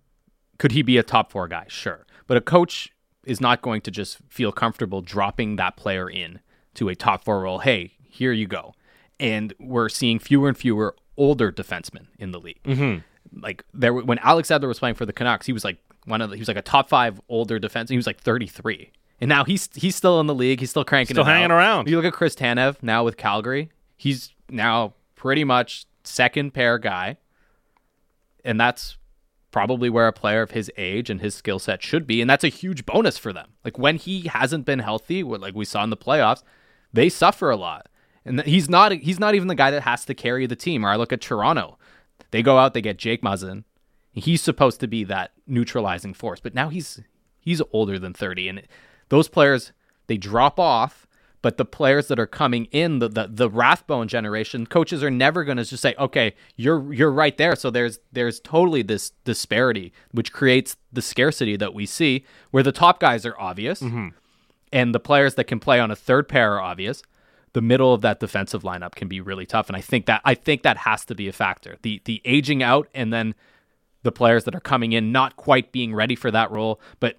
[0.59, 1.67] could he be a top four guy?
[1.69, 2.07] Sure.
[2.27, 2.93] But a coach
[3.25, 6.41] is not going to just feel comfortable dropping that player in
[6.75, 7.61] to a top four role.
[7.61, 8.75] Hey, here you go.
[9.21, 12.63] And we're seeing fewer and fewer older defensemen in the league.
[12.65, 13.41] Mm-hmm.
[13.41, 16.31] Like there, when Alex Edler was playing for the Canucks, he was like one of
[16.31, 17.91] the, he was like a top five older defense.
[17.91, 18.91] He was like 33.
[19.21, 20.59] And now he's he's still in the league.
[20.59, 21.15] He's still cranking.
[21.15, 21.53] Still hanging out.
[21.53, 21.89] around.
[21.89, 23.71] You look at Chris Tanev now with Calgary.
[23.97, 27.19] He's now pretty much second pair guy,
[28.45, 28.97] and that's
[29.53, 32.43] probably where a player of his age and his skill set should be, and that's
[32.43, 33.51] a huge bonus for them.
[33.65, 36.43] Like when he hasn't been healthy, like we saw in the playoffs,
[36.93, 37.89] they suffer a lot,
[38.25, 40.85] and he's not he's not even the guy that has to carry the team.
[40.85, 41.79] Or I look at Toronto,
[42.33, 43.65] they go out, they get Jake Muzzin.
[44.13, 47.01] He's supposed to be that neutralizing force, but now he's
[47.39, 48.63] he's older than 30 and
[49.09, 49.73] those players
[50.07, 51.07] they drop off
[51.43, 55.45] but the players that are coming in the the, the Rathbone generation coaches are never
[55.45, 57.55] going to just say okay you're you're right there.
[57.57, 62.73] So there's there's totally this disparity which creates the scarcity that we see where the
[62.73, 64.09] top guys are obvious mm-hmm.
[64.73, 67.03] and the players that can play on a third pair are obvious.
[67.53, 70.35] The middle of that defensive lineup can be really tough and I think that I
[70.35, 71.77] think that has to be a factor.
[71.83, 73.35] The the aging out and then
[74.05, 77.19] the players that are coming in not quite being ready for that role but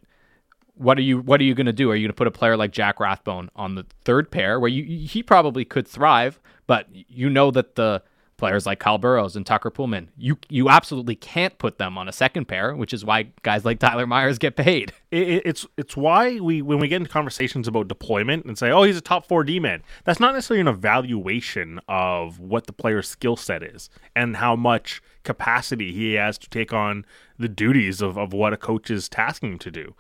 [0.76, 2.32] what are you what are you going to do are you going to put a
[2.32, 6.88] player like Jack Rathbone on the third pair where you he probably could thrive but
[6.92, 8.02] you know that the
[8.38, 12.12] players like Kyle Burroughs and Tucker Poolman you you absolutely can't put them on a
[12.12, 15.96] second pair which is why guys like Tyler Myers get paid It, it- it's it's
[15.96, 19.28] why we when we get into conversations about deployment and say, oh, he's a top
[19.28, 19.84] four D man.
[20.04, 25.02] That's not necessarily an evaluation of what the player's skill set is and how much
[25.24, 27.06] capacity he has to take on
[27.38, 29.94] the duties of, of what a coach is tasking him to do.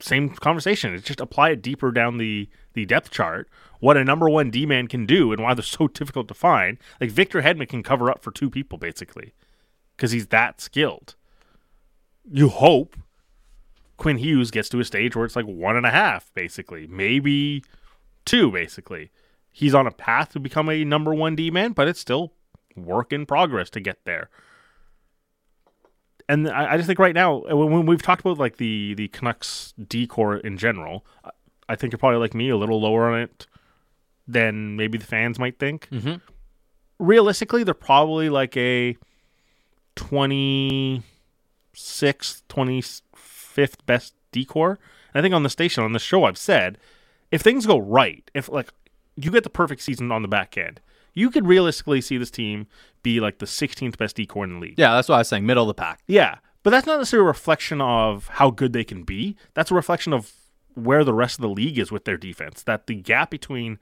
[0.00, 0.94] Same conversation.
[0.94, 3.48] It's just apply it deeper down the the depth chart.
[3.78, 6.78] What a number one D man can do and why they're so difficult to find.
[7.00, 9.32] Like Victor Hedman can cover up for two people basically
[9.96, 11.14] because he's that skilled.
[12.30, 12.96] You hope
[13.96, 17.62] Quinn Hughes gets to a stage where it's like one and a half, basically, maybe
[18.24, 19.10] two, basically.
[19.52, 22.32] He's on a path to become a number one D man, but it's still
[22.74, 24.30] work in progress to get there.
[26.28, 29.08] And I, I just think right now, when, when we've talked about like the the
[29.08, 31.04] Canucks D corps in general,
[31.68, 33.46] I- think you're probably like me, a little lower on it
[34.28, 35.88] than maybe the fans might think.
[35.90, 36.20] Mhm.
[36.98, 38.96] Realistically, they're probably like a
[39.96, 41.02] 26th,
[42.48, 44.78] 25th best D corps.
[45.12, 46.78] And I think on the station, on the show, I've said
[47.30, 48.70] if things go right, if like
[49.16, 50.80] you get the perfect season on the back end,
[51.14, 52.66] you could realistically see this team
[53.02, 54.78] be like the 16th best D corps in the league.
[54.78, 57.26] yeah that's what I was saying middle of the pack Yeah, but that's not necessarily
[57.26, 59.36] a reflection of how good they can be.
[59.52, 60.32] That's a reflection of
[60.74, 62.62] where the rest of the league is with their defense.
[62.62, 63.78] That the gap between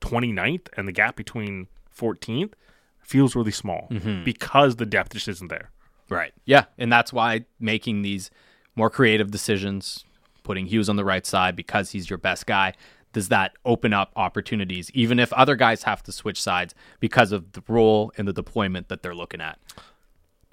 [0.00, 2.52] 29th and the gap between 14th
[3.00, 4.24] feels really small mm-hmm.
[4.24, 5.70] because the depth just isn't there.
[6.08, 6.32] Right.
[6.44, 8.30] Yeah, and that's why making these
[8.74, 10.04] more creative decisions,
[10.42, 12.74] putting Hughes on the right side because he's your best guy,
[13.16, 17.52] does that open up opportunities even if other guys have to switch sides because of
[17.52, 19.58] the role and the deployment that they're looking at.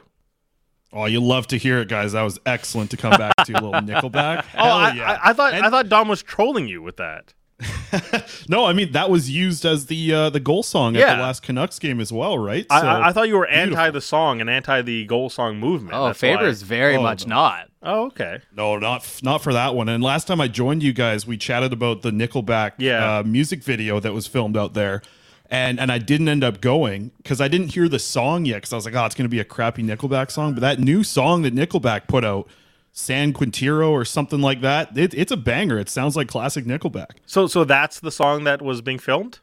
[0.94, 2.14] Oh, you love to hear it, guys.
[2.14, 4.46] That was excellent to come back to a little Nickelback.
[4.56, 5.20] Oh, I, yeah!
[5.22, 7.34] I, I thought And- I thought Dom was trolling you with that.
[8.48, 11.42] no, I mean that was used as the uh, the goal song at the last
[11.42, 12.66] Canucks game as well, right?
[12.70, 15.58] I, So- I, I thought you were anti the song and anti the goal song
[15.60, 15.96] movement.
[15.96, 17.36] Oh, That's why- Faber's very Oh, much no.
[17.36, 17.70] not.
[17.84, 18.40] Oh, okay.
[18.56, 19.90] No, not not for that one.
[19.90, 23.20] And last time I joined you guys, we chatted about the Nickelback Yeah.
[23.20, 25.02] uh, music video that was filmed out there.
[25.50, 28.74] And and I didn't end up going because I didn't hear the song yet because
[28.74, 30.54] I was like, oh, it's going to be a crappy Nickelback song.
[30.54, 32.48] But that new song that Nickelback put out,
[32.98, 35.78] San Quentin or something like that, it, it's a banger.
[35.78, 37.18] It sounds like classic Nickelback.
[37.28, 39.40] So so that's the song that was being filmed.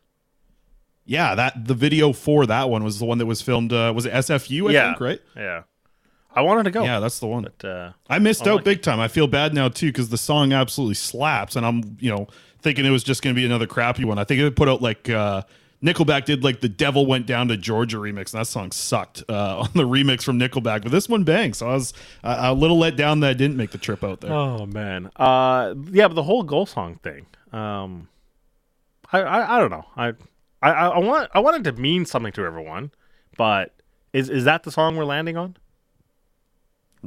[1.04, 3.72] Yeah, that the video for that one was the one that was filmed.
[3.72, 4.70] Uh, was it SFU?
[4.70, 5.20] I yeah, think right.
[5.36, 5.62] Yeah,
[6.34, 6.82] I wanted to go.
[6.82, 7.44] Yeah, that's the one.
[7.44, 8.98] but uh, I missed out big time.
[8.98, 12.26] I feel bad now too because the song absolutely slaps, and I'm you know
[12.60, 14.18] thinking it was just going to be another crappy one.
[14.18, 15.42] I think it put out like uh,
[15.84, 19.58] Nickelback did like the Devil Went Down to Georgia remix, and that song sucked uh,
[19.60, 20.82] on the remix from Nickelback.
[20.82, 21.92] But this one bangs, so I was
[22.22, 24.32] uh, a little let down that I didn't make the trip out there.
[24.32, 27.26] oh man, uh, yeah, but the whole goal song thing.
[27.52, 28.08] Um,
[29.12, 29.84] I I, I don't know.
[29.96, 30.12] I,
[30.62, 32.90] I I want I wanted to mean something to everyone,
[33.36, 33.74] but
[34.14, 35.56] is is that the song we're landing on?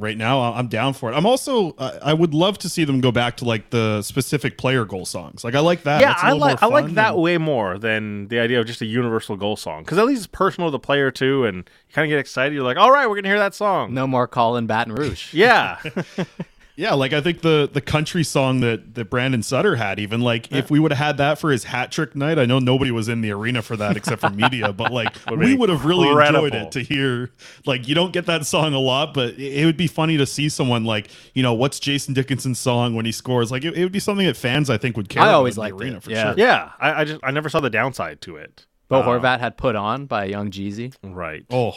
[0.00, 1.16] Right now, I- I'm down for it.
[1.16, 4.56] I'm also uh, I would love to see them go back to like the specific
[4.56, 5.42] player goal songs.
[5.44, 6.00] Like I like that.
[6.00, 8.60] yeah, That's a I little like I like that and- way more than the idea
[8.60, 11.44] of just a universal goal song because at least it's personal to the player too,
[11.44, 12.54] and you kind of get excited.
[12.54, 13.92] You're like, all right, we're gonna hear that song.
[13.92, 15.34] No more Callin' Baton Rouge.
[15.34, 15.78] Yeah,
[16.78, 20.52] Yeah, like I think the the country song that that Brandon Sutter had, even like
[20.52, 23.08] if we would have had that for his hat trick night, I know nobody was
[23.08, 26.08] in the arena for that except for media, but like Would've we would have really
[26.08, 27.32] enjoyed it to hear.
[27.66, 30.24] Like you don't get that song a lot, but it, it would be funny to
[30.24, 33.50] see someone like you know what's Jason Dickinson's song when he scores.
[33.50, 35.24] Like it, it would be something that fans I think would care.
[35.24, 36.26] I always like the arena it, for yeah.
[36.26, 36.34] sure.
[36.38, 36.70] yeah.
[36.78, 38.66] I, I just I never saw the downside to it.
[38.86, 40.94] Bo Uh, Horvat had put on by Young Jeezy.
[41.02, 41.44] Right.
[41.50, 41.74] Oh,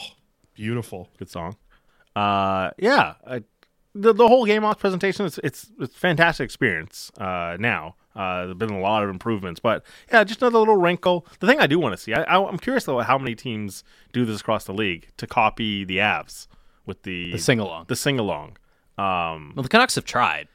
[0.53, 1.09] beautiful.
[1.17, 1.55] good song.
[2.15, 3.41] Uh, yeah, I,
[3.93, 7.11] the the whole game off presentation it's it's it's fantastic experience.
[7.17, 11.25] Uh, now uh, there've been a lot of improvements, but yeah, just another little wrinkle.
[11.39, 13.83] The thing I do want to see, I, I, I'm curious though how many teams
[14.13, 16.47] do this across the league to copy the Avs
[16.85, 17.85] with the The sing along.
[17.87, 18.57] the sing along.
[18.97, 20.47] Um, Well, the Canucks have tried.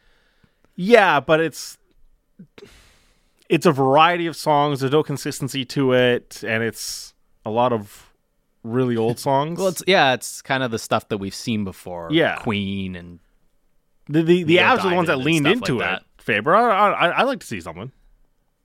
[0.75, 1.79] yeah, but it's
[3.49, 4.81] it's a variety of songs.
[4.81, 8.13] There's no consistency to it, and it's a lot of
[8.63, 9.59] really old songs.
[9.59, 12.09] Well, it's yeah, it's kind of the stuff that we've seen before.
[12.11, 12.37] Yeah.
[12.37, 13.21] Queen and
[14.09, 16.03] The the, the Neil Avs are the ones that leaned into like it.
[16.19, 16.23] that.
[16.23, 17.93] Faber, I, I, I like to see someone.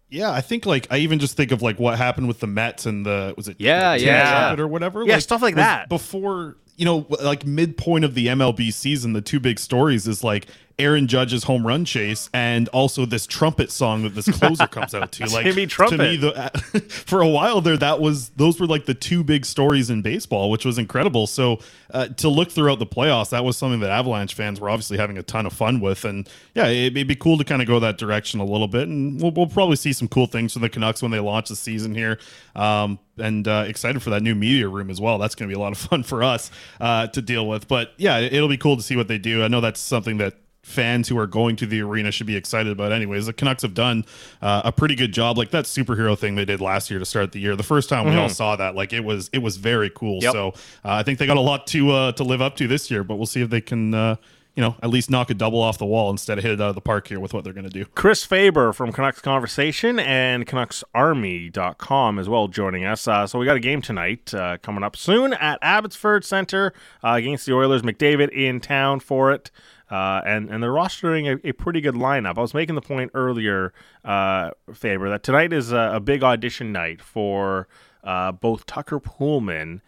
[0.09, 2.85] Yeah, I think like I even just think of like what happened with the Mets
[2.85, 4.31] and the was it Yeah, the yeah.
[4.31, 5.87] Trumpet or whatever Yeah, stuff like that.
[5.89, 10.47] before you know like midpoint of the MLB season the two big stories is like
[10.81, 15.11] Aaron Judge's home run chase and also this trumpet song that this closer comes out
[15.13, 15.25] to.
[15.27, 18.93] Like Timmy to me the for a while there that was those were like the
[18.93, 21.27] two big stories in baseball which was incredible.
[21.27, 21.59] So
[21.91, 25.17] uh, to look throughout the playoffs that was something that Avalanche fans were obviously having
[25.17, 26.03] a ton of fun with.
[26.03, 28.87] And yeah it, it'd be cool to kind of go that direction a little bit.
[28.87, 31.55] And we'll, we'll probably see some cool things from the Canucks when they launch the
[31.55, 32.17] season here.
[32.55, 35.19] Um, and uh, excited for that new media room as well.
[35.19, 37.67] That's going to be a lot of fun for us uh, to deal with.
[37.67, 39.43] But yeah it'll be cool to see what they do.
[39.43, 42.71] I know that's something that fans who are going to the arena should be excited
[42.71, 44.05] about anyways the canucks have done
[44.41, 47.31] uh, a pretty good job like that superhero thing they did last year to start
[47.31, 49.89] the year the first time we all saw that like it was it was very
[49.89, 50.33] cool Yep.
[50.33, 50.51] so uh,
[50.93, 53.15] i think they got a lot to uh, to live up to this year but
[53.15, 54.15] we'll see if they can uh,
[54.53, 56.67] you know, at least knock a double off the wall instead of hit it out
[56.67, 57.85] of the park here with what they're going to do.
[57.95, 63.07] Chris Faber from Canucks Conversation and CanucksArmy.com as well joining us.
[63.07, 67.13] Uh, so we got a game tonight uh, coming up soon at Abbotsford Center uh,
[67.13, 67.81] against the Oilers.
[67.81, 69.51] McDavid in town for it.
[69.91, 72.37] Uh, and and they're rostering a, a, pretty good lineup.
[72.37, 73.73] I was making the point earlier,
[74.05, 77.67] uh, Faber, that tonight is a, a big audition night for
[78.01, 79.81] uh, both Tucker Poolman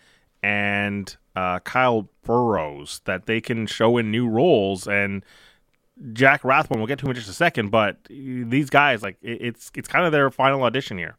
[0.44, 4.89] and uh, Kyle Burroughs that they can show in new roles.
[4.89, 5.24] And
[6.12, 9.72] Jack Rathbone, we'll get to him in just a second, but these guys, like it's
[9.74, 11.16] it's kind of their final audition here.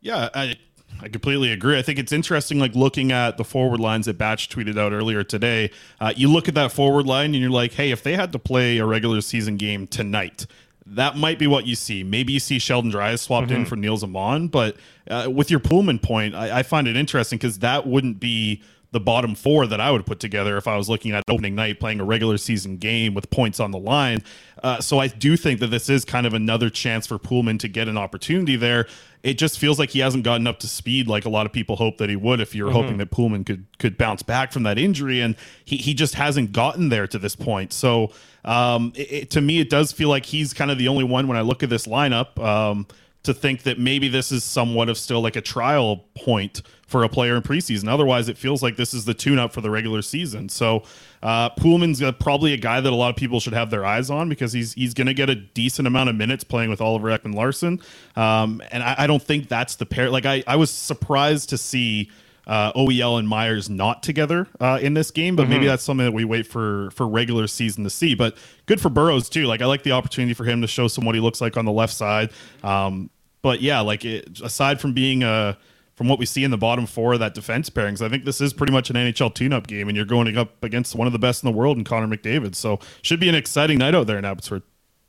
[0.00, 0.56] Yeah, I
[1.00, 1.78] I completely agree.
[1.78, 5.22] I think it's interesting, like looking at the forward lines that Batch tweeted out earlier
[5.22, 5.70] today.
[6.00, 8.38] Uh, you look at that forward line and you're like, hey, if they had to
[8.38, 10.46] play a regular season game tonight,
[10.86, 12.02] that might be what you see.
[12.02, 13.60] Maybe you see Sheldon Dries swapped mm-hmm.
[13.60, 14.76] in for Nils Aman, but
[15.08, 18.62] uh, with your Poolman point, I, I find it interesting because that wouldn't be
[18.94, 21.80] the bottom four that I would put together if I was looking at opening night
[21.80, 24.22] playing a regular season game with points on the line.
[24.62, 27.68] Uh, so I do think that this is kind of another chance for Poolman to
[27.68, 28.86] get an opportunity there.
[29.24, 31.74] It just feels like he hasn't gotten up to speed like a lot of people
[31.74, 32.76] hope that he would if you're mm-hmm.
[32.76, 36.52] hoping that Poolman could could bounce back from that injury and he, he just hasn't
[36.52, 37.72] gotten there to this point.
[37.72, 38.12] So
[38.44, 41.26] um, it, it, to me, it does feel like he's kind of the only one
[41.26, 42.38] when I look at this lineup.
[42.38, 42.86] Um,
[43.24, 47.08] to think that maybe this is somewhat of still like a trial point for a
[47.08, 47.88] player in preseason.
[47.88, 50.48] Otherwise, it feels like this is the tune up for the regular season.
[50.48, 50.84] So,
[51.22, 54.28] uh, Poolman's probably a guy that a lot of people should have their eyes on
[54.28, 57.34] because he's he's going to get a decent amount of minutes playing with Oliver Ekman
[57.34, 57.80] Larsson.
[58.14, 60.10] Um, and I, I, don't think that's the pair.
[60.10, 62.10] Like, I, I was surprised to see.
[62.46, 65.52] Uh, OEL and Myers not together uh, in this game, but mm-hmm.
[65.52, 68.14] maybe that's something that we wait for for regular season to see.
[68.14, 69.46] But good for Burroughs too.
[69.46, 71.64] Like I like the opportunity for him to show some what he looks like on
[71.64, 72.32] the left side.
[72.62, 73.08] Um,
[73.44, 75.58] but yeah, like it, aside from being a
[75.96, 78.40] from what we see in the bottom four of that defense pairings, I think this
[78.40, 81.18] is pretty much an NHL tune-up game, and you're going up against one of the
[81.18, 82.54] best in the world in Connor McDavid.
[82.54, 84.62] So should be an exciting night out there in Abbotsford.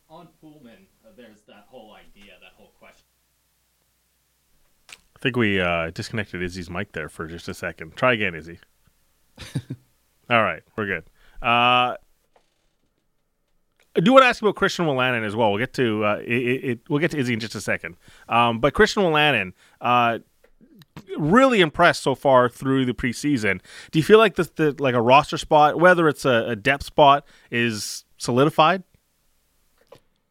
[0.09, 3.05] On Poolman, uh, there's that whole idea, that whole question.
[5.15, 7.95] I think we uh, disconnected Izzy's mic there for just a second.
[7.95, 8.59] Try again, Izzy.
[10.29, 11.05] All right, we're good.
[11.41, 11.95] Uh,
[13.95, 15.51] I do want to ask about Christian Wolanin as well.
[15.51, 17.95] We'll get to uh, it, it, We'll get to Izzy in just a second.
[18.27, 20.19] Um, but Christian Wolanin, uh,
[21.17, 23.61] really impressed so far through the preseason.
[23.91, 26.83] Do you feel like the, the like a roster spot, whether it's a, a depth
[26.83, 28.83] spot, is solidified?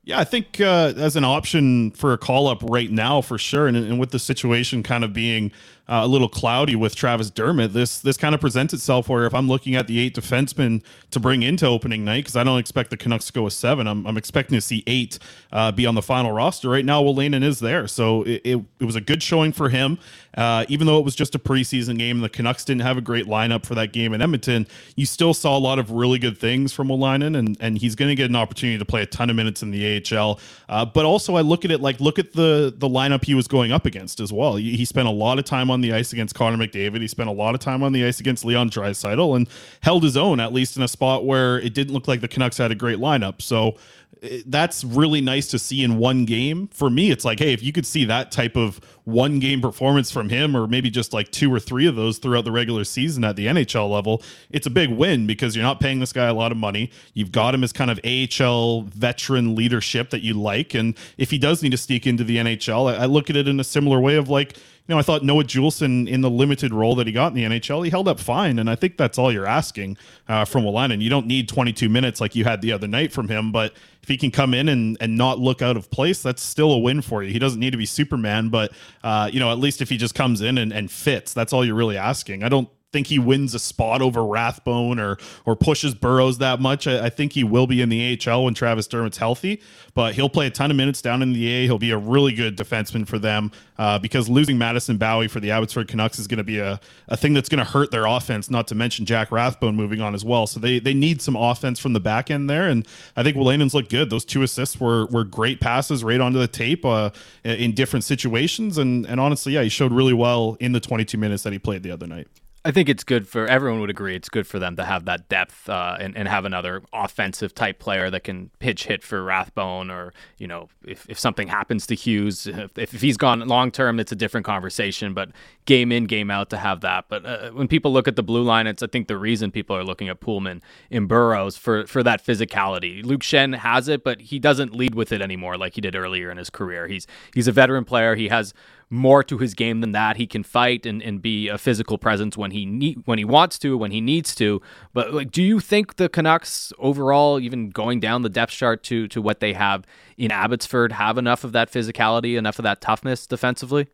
[0.06, 3.66] Yeah, I think uh, as an option for a call up right now, for sure,
[3.66, 5.50] and, and with the situation kind of being
[5.86, 7.72] uh, a little cloudy with Travis Dermott.
[7.72, 11.20] This this kind of presents itself where if I'm looking at the eight defensemen to
[11.20, 14.06] bring into opening night, because I don't expect the Canucks to go with seven, I'm,
[14.06, 15.18] I'm expecting to see eight
[15.52, 16.70] uh, be on the final roster.
[16.70, 19.98] Right now, Wolanin is there, so it, it, it, was a good showing for him.
[20.36, 23.26] Uh, even though it was just a preseason game, the Canucks didn't have a great
[23.26, 24.66] lineup for that game in Edmonton.
[24.96, 28.08] You still saw a lot of really good things from Wolanin, and and he's going
[28.08, 30.40] to get an opportunity to play a ton of minutes in the AHL.
[30.68, 33.46] Uh, but also, I look at it like look at the the lineup he was
[33.46, 34.56] going up against as well.
[34.56, 37.00] He, he spent a lot of time on the ice against Connor McDavid.
[37.00, 39.48] He spent a lot of time on the ice against Leon Draisaitl and
[39.80, 42.58] held his own, at least in a spot where it didn't look like the Canucks
[42.58, 43.40] had a great lineup.
[43.42, 43.76] So
[44.22, 46.68] eh, that's really nice to see in one game.
[46.68, 50.10] For me, it's like, hey, if you could see that type of one game performance
[50.10, 53.22] from him, or maybe just like two or three of those throughout the regular season
[53.22, 56.34] at the NHL level, it's a big win because you're not paying this guy a
[56.34, 56.90] lot of money.
[57.12, 60.74] You've got him as kind of AHL veteran leadership that you like.
[60.74, 63.60] And if he does need to sneak into the NHL, I, look at it in
[63.60, 66.94] a similar way of like, you know, I thought Noah Juulsen in the limited role
[66.96, 69.32] that he got in the NHL, he held up fine, and I think that's all
[69.32, 69.96] you're asking
[70.28, 71.00] uh, from Wolanin.
[71.00, 74.08] You don't need 22 minutes like you had the other night from him, but if
[74.08, 77.00] he can come in and, and not look out of place, that's still a win
[77.00, 77.32] for you.
[77.32, 78.72] He doesn't need to be Superman, but
[79.04, 81.62] uh, you know, at least if he just comes in and, and fits, that's all
[81.64, 82.42] you're really asking.
[82.42, 86.86] I don't think he wins a spot over Rathbone or or pushes Burroughs that much.
[86.86, 89.60] I, I, think he will be in the AHL when Travis Dermott's healthy,
[89.94, 91.64] but he'll play a ton of minutes down in the A.
[91.64, 95.50] He'll be a really good defenseman for them uh, because losing Madison Bowey for the
[95.50, 96.78] Abbotsford Canucks is going to be a,
[97.08, 98.48] a thing that's going to hurt their offense.
[98.48, 100.46] Not to mention Jack Rathbone moving on as well.
[100.46, 103.74] So they they need some offense from the back end there, and I think Wolanin's
[103.74, 104.08] looked good.
[104.08, 107.10] Those two assists were were great passes right onto the tape uh,
[107.42, 111.42] in different situations, and and honestly, yeah, he showed really well in the 22 minutes
[111.42, 112.28] that he played the other night.
[112.66, 115.28] I think it's good for everyone would agree it's good for them to have that
[115.28, 119.90] depth uh, and, and have another offensive type player that can pitch hit for Rathbone
[119.90, 124.00] or you know if, if something happens to Hughes if, if he's gone long term
[124.00, 125.30] it's a different conversation but
[125.66, 127.04] game in game out to have that.
[127.08, 129.76] But uh, when people look at the blue line it's I think the reason people
[129.76, 133.04] are looking at Poolman in Burroughs for for that physicality.
[133.04, 136.30] Luke Schenn has it but he doesn't lead with it anymore like he did earlier
[136.30, 136.88] in his career.
[136.88, 138.14] He's he's a veteran player.
[138.14, 138.54] He has
[138.94, 140.16] more to his game than that.
[140.16, 143.58] He can fight and, and be a physical presence when he need, when he wants
[143.60, 144.62] to, when he needs to.
[144.92, 149.08] But like, do you think the Canucks overall, even going down the depth chart to
[149.08, 149.84] to what they have
[150.16, 153.88] in Abbotsford, have enough of that physicality, enough of that toughness defensively?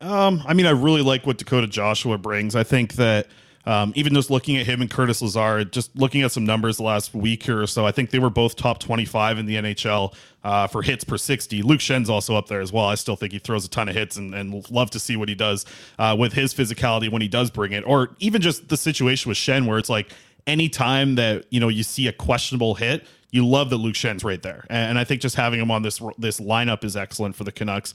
[0.00, 2.54] Um, I mean, I really like what Dakota Joshua brings.
[2.54, 3.26] I think that
[3.66, 6.82] um, even just looking at him and Curtis Lazar, just looking at some numbers the
[6.82, 10.66] last week or so, I think they were both top 25 in the NHL uh,
[10.66, 11.62] for hits per 60.
[11.62, 12.84] Luke Schenn's also up there as well.
[12.84, 15.28] I still think he throws a ton of hits and, and love to see what
[15.28, 15.64] he does
[15.98, 19.38] uh, with his physicality when he does bring it, or even just the situation with
[19.38, 20.12] Schenn where it's like
[20.46, 24.40] anytime that you know you see a questionable hit, you love that Luke Schenn's right
[24.42, 27.50] there, and I think just having him on this this lineup is excellent for the
[27.50, 27.94] Canucks.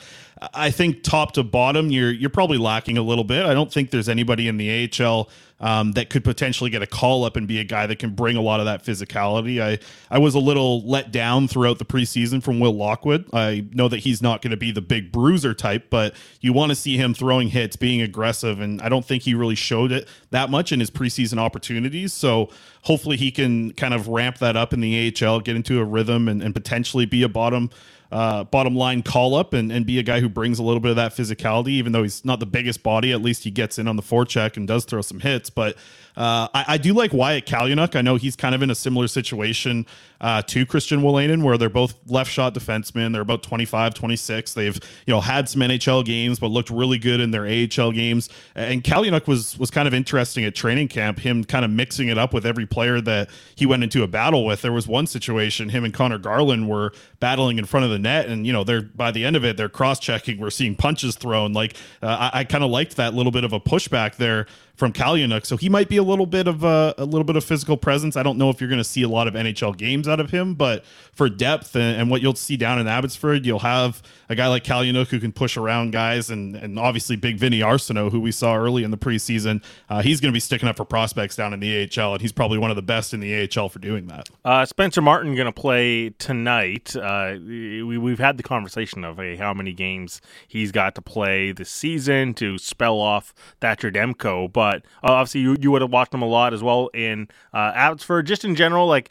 [0.53, 3.45] I think top to bottom, you're you're probably lacking a little bit.
[3.45, 5.29] I don't think there's anybody in the AHL
[5.59, 8.37] um, that could potentially get a call up and be a guy that can bring
[8.37, 9.61] a lot of that physicality.
[9.61, 9.79] I
[10.09, 13.27] I was a little let down throughout the preseason from Will Lockwood.
[13.33, 16.69] I know that he's not going to be the big bruiser type, but you want
[16.69, 20.07] to see him throwing hits, being aggressive, and I don't think he really showed it
[20.31, 22.13] that much in his preseason opportunities.
[22.13, 22.49] So
[22.83, 26.27] hopefully he can kind of ramp that up in the AHL, get into a rhythm,
[26.27, 27.69] and, and potentially be a bottom
[28.11, 30.89] uh, bottom line call up and, and be a guy who brings a little bit
[30.91, 31.69] of that physicality.
[31.69, 34.57] Even though he's not the biggest body, at least he gets in on the forecheck
[34.57, 35.49] and does throw some hits.
[35.49, 35.75] But
[36.17, 37.95] uh, I, I, do like Wyatt Kalynuk.
[37.95, 39.85] I know he's kind of in a similar situation
[40.21, 43.13] uh, to Christian Wolanin, where they're both left shot defensemen.
[43.13, 44.53] They're about 25, 26.
[44.53, 48.29] They've you know had some NHL games, but looked really good in their AHL games.
[48.55, 51.19] And Kalynuk was was kind of interesting at training camp.
[51.19, 54.45] Him kind of mixing it up with every player that he went into a battle
[54.45, 54.61] with.
[54.61, 58.27] There was one situation him and Conor Garland were battling in front of the net,
[58.27, 60.39] and you know they're by the end of it they're cross checking.
[60.39, 61.53] We're seeing punches thrown.
[61.53, 64.47] Like uh, I, I kind of liked that little bit of a pushback there
[64.79, 65.45] from Kalynuk.
[65.45, 68.15] So he might be a little bit of a, a little bit of physical presence.
[68.15, 70.31] I don't know if you're going to see a lot of NHL games out of
[70.31, 74.35] him, but for depth and, and, what you'll see down in Abbotsford, you'll have a
[74.35, 78.21] guy like Kalynuk who can push around guys, and and obviously Big Vinny Arseneau, who
[78.21, 79.61] we saw early in the preseason.
[79.89, 82.31] Uh, he's going to be sticking up for prospects down in the AHL, and he's
[82.31, 84.29] probably one of the best in the AHL for doing that.
[84.45, 86.95] Uh, Spencer Martin going to play tonight.
[86.95, 91.51] Uh, we, we've had the conversation of hey, how many games he's got to play
[91.51, 95.91] this season to spell off Thatcher Demko, but but uh, obviously you, you would have
[95.91, 98.27] watched him a lot as well in uh, Abbotsford.
[98.27, 99.09] Just in general, like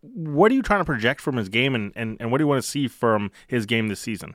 [0.00, 2.48] what are you trying to project from his game, and, and, and what do you
[2.48, 4.34] want to see from his game this season?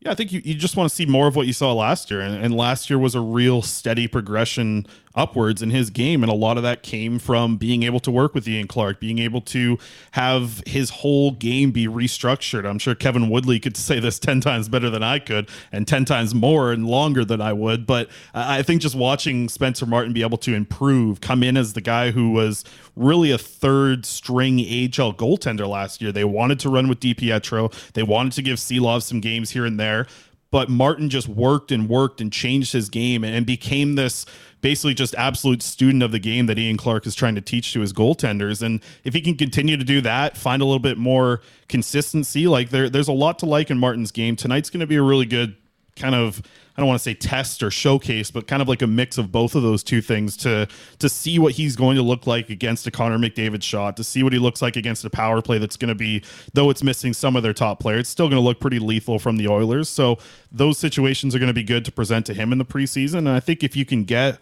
[0.00, 2.10] Yeah, I think you, you just want to see more of what you saw last
[2.10, 2.20] year.
[2.20, 4.86] And, and, last year was a real steady progression
[5.16, 6.22] upwards in his game.
[6.22, 9.18] And a lot of that came from being able to work with Ian Clark, being
[9.18, 9.78] able to
[10.12, 12.68] have his whole game be restructured.
[12.68, 16.04] I'm sure Kevin Woodley could say this 10 times better than I could and 10
[16.04, 17.86] times more and longer than I would.
[17.86, 21.80] But I think just watching Spencer Martin be able to improve, come in as the
[21.80, 22.64] guy who was
[22.94, 26.12] really a third string AHL goaltender last year.
[26.12, 29.78] They wanted to run with DiPietro, they wanted to give Silovs some games here and
[29.80, 30.06] there
[30.50, 34.24] but Martin just worked and worked and changed his game and became this
[34.60, 37.80] basically just absolute student of the game that Ian Clark is trying to teach to
[37.80, 38.62] his goaltenders.
[38.62, 42.70] And if he can continue to do that, find a little bit more consistency, like
[42.70, 44.36] there, there's a lot to like in Martin's game.
[44.36, 45.56] Tonight's going to be a really good
[45.96, 46.42] kind of
[46.76, 49.32] I don't want to say test or showcase, but kind of like a mix of
[49.32, 50.68] both of those two things to
[50.98, 54.22] to see what he's going to look like against a Connor McDavid shot, to see
[54.22, 56.22] what he looks like against a power play that's going to be,
[56.52, 59.18] though it's missing some of their top players, it's still going to look pretty lethal
[59.18, 59.88] from the Oilers.
[59.88, 60.18] So
[60.52, 63.18] those situations are going to be good to present to him in the preseason.
[63.18, 64.38] And I think if you can get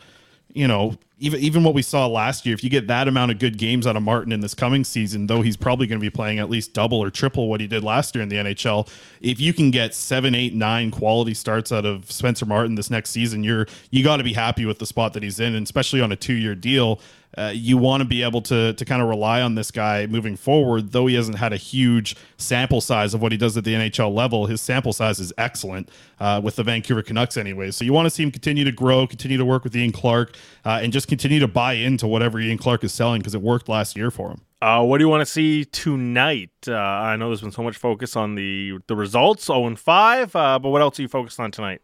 [0.55, 3.39] you know, even even what we saw last year, if you get that amount of
[3.39, 6.11] good games out of Martin in this coming season, though he's probably going to be
[6.11, 8.89] playing at least double or triple what he did last year in the NHL,
[9.21, 13.11] if you can get seven, eight, nine quality starts out of Spencer Martin this next
[13.11, 16.01] season, you're you got to be happy with the spot that he's in, and especially
[16.01, 17.01] on a two year deal
[17.37, 20.37] uh, you want to be able to to kind of rely on this guy moving
[20.37, 20.93] forward.
[20.93, 24.14] Though he hasn't had a huge sample size of what he does at the NHL
[24.14, 25.89] level, his sample size is excellent
[26.20, 27.70] uh, with the Vancouver Canucks, anyway.
[27.70, 30.37] So you want to see him continue to grow, continue to work with Ian Clark,
[30.64, 33.68] uh, and just continue to buy into whatever Ian Clark is selling because it worked
[33.68, 34.41] last year for him.
[34.62, 36.51] Uh, what do you want to see tonight?
[36.66, 40.35] Uh, I know there's been so much focus on the the results, 0 and 5,
[40.35, 41.82] uh, but what else are you focused on tonight?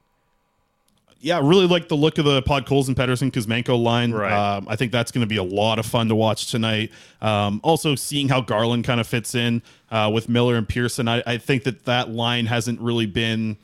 [1.23, 4.12] Yeah, really like the look of the Podkolzin Pettersson Kuzmenko line.
[4.12, 4.33] Right.
[4.33, 6.91] Um, I think that's going to be a lot of fun to watch tonight.
[7.21, 9.61] Um, also, seeing how Garland kind of fits in
[9.91, 11.09] uh, with Miller and Pearson.
[11.09, 13.59] I, I, think that that line hasn't really been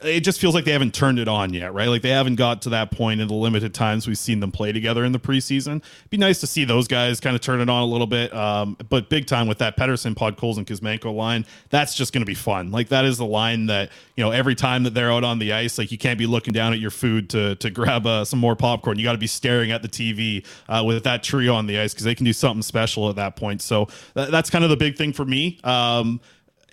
[0.00, 1.88] it just feels like they haven't turned it on yet, right?
[1.88, 4.72] Like they haven't got to that point in the limited times we've seen them play
[4.72, 5.76] together in the preseason.
[5.76, 8.32] It'd be nice to see those guys kind of turn it on a little bit.
[8.34, 10.16] Um, but big time with that Pettersson, and
[10.66, 12.70] Kuzmenko line, that's just going to be fun.
[12.70, 15.52] Like that is the line that, you know, every time that they're out on the
[15.52, 18.38] ice, like you can't be looking down at your food to, to grab uh, some
[18.38, 18.98] more popcorn.
[18.98, 21.92] You got to be staring at the TV uh, with that trio on the ice
[21.92, 23.60] because they can do something special at that point.
[23.60, 25.60] So that's kind of the big thing for me.
[25.64, 26.20] Um,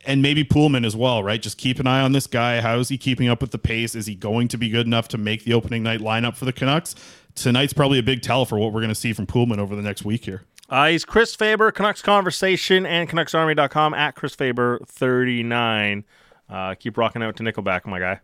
[0.06, 1.42] and maybe Poolman as well, right?
[1.42, 2.62] Just keep an eye on this guy.
[2.62, 3.96] How is he keeping up with the pace?
[3.96, 6.54] Is he going to be good enough to make the opening night lineup for the
[6.54, 6.96] Canucks?
[7.36, 9.82] Tonight's probably a big tell for what we're going to see from Poolman over the
[9.82, 10.44] next week here.
[10.70, 16.04] Uh, he's Chris Faber, Canucks Conversation, and CanucksArmy.com at Chris Faber39.
[16.48, 18.20] Uh, keep rocking out to Nickelback, my guy.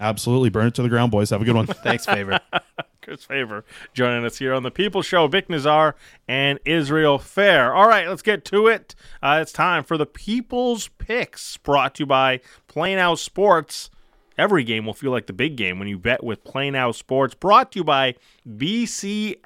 [0.00, 0.48] Absolutely.
[0.48, 1.30] Burn it to the ground, boys.
[1.30, 1.66] Have a good one.
[1.84, 2.40] Thanks, Faber.
[3.02, 5.28] Chris Faber joining us here on the People Show.
[5.28, 5.94] Bik Nizzar
[6.26, 7.74] and Israel Fehr.
[7.74, 8.94] All right, let's get to it.
[9.22, 13.90] Uh, it's time for the People's Picks, brought to you by PlayNow Sports.
[14.38, 17.34] Every game will feel like the big game when you bet with PlayNow Sports.
[17.34, 18.14] Brought to you by
[18.48, 19.42] BCLC.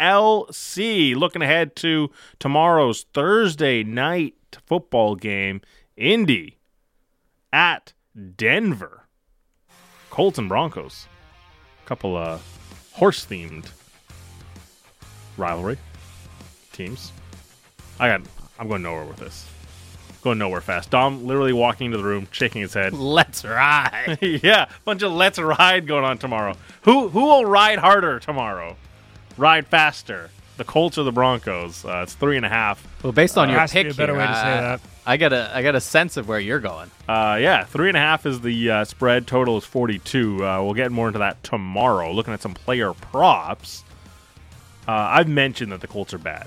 [1.16, 4.34] Looking ahead to tomorrow's Thursday night
[4.66, 5.60] football game,
[5.96, 6.58] Indy
[7.52, 7.92] at
[8.36, 9.03] Denver.
[10.14, 11.08] Colts and Broncos.
[11.84, 12.38] A Couple uh
[12.92, 13.66] horse themed
[15.36, 15.76] rivalry
[16.72, 17.10] teams.
[17.98, 18.20] I got
[18.60, 19.44] I'm going nowhere with this.
[20.22, 20.90] Going nowhere fast.
[20.90, 22.92] Dom literally walking into the room, shaking his head.
[22.96, 24.18] Let's ride.
[24.22, 26.54] yeah, bunch of let's ride going on tomorrow.
[26.82, 28.76] Who who will ride harder tomorrow?
[29.36, 30.30] Ride faster.
[30.58, 31.84] The Colts or the Broncos?
[31.84, 32.86] Uh, it's three and a half.
[33.02, 34.80] Well, based on There your pick be a better here, way to say I- that.
[35.06, 36.90] I got a I got a sense of where you're going.
[37.08, 39.26] Uh, yeah, three and a half is the uh, spread.
[39.26, 40.44] Total is 42.
[40.44, 42.10] Uh, we'll get more into that tomorrow.
[42.12, 43.84] Looking at some player props.
[44.88, 46.46] Uh, I've mentioned that the Colts are bad.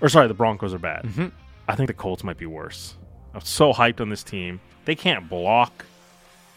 [0.00, 1.32] Or, sorry, the Broncos are bad.
[1.68, 2.94] I think the Colts might be worse.
[3.34, 4.60] I'm so hyped on this team.
[4.84, 5.84] They can't block.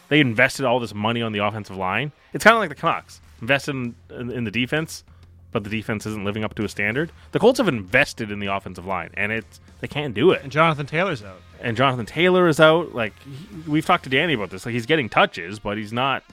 [0.08, 2.12] They invested all this money on the offensive line.
[2.32, 5.04] It's kind of like the Canucks invested in, in, in the defense,
[5.52, 7.12] but the defense isn't living up to a standard.
[7.32, 10.50] The Colts have invested in the offensive line, and it's they can't do it And
[10.50, 11.40] Jonathan Taylor's out.
[11.60, 12.94] and Jonathan Taylor is out.
[12.94, 14.64] Like he- we've talked to Danny about this.
[14.66, 16.24] Like he's getting touches, but he's not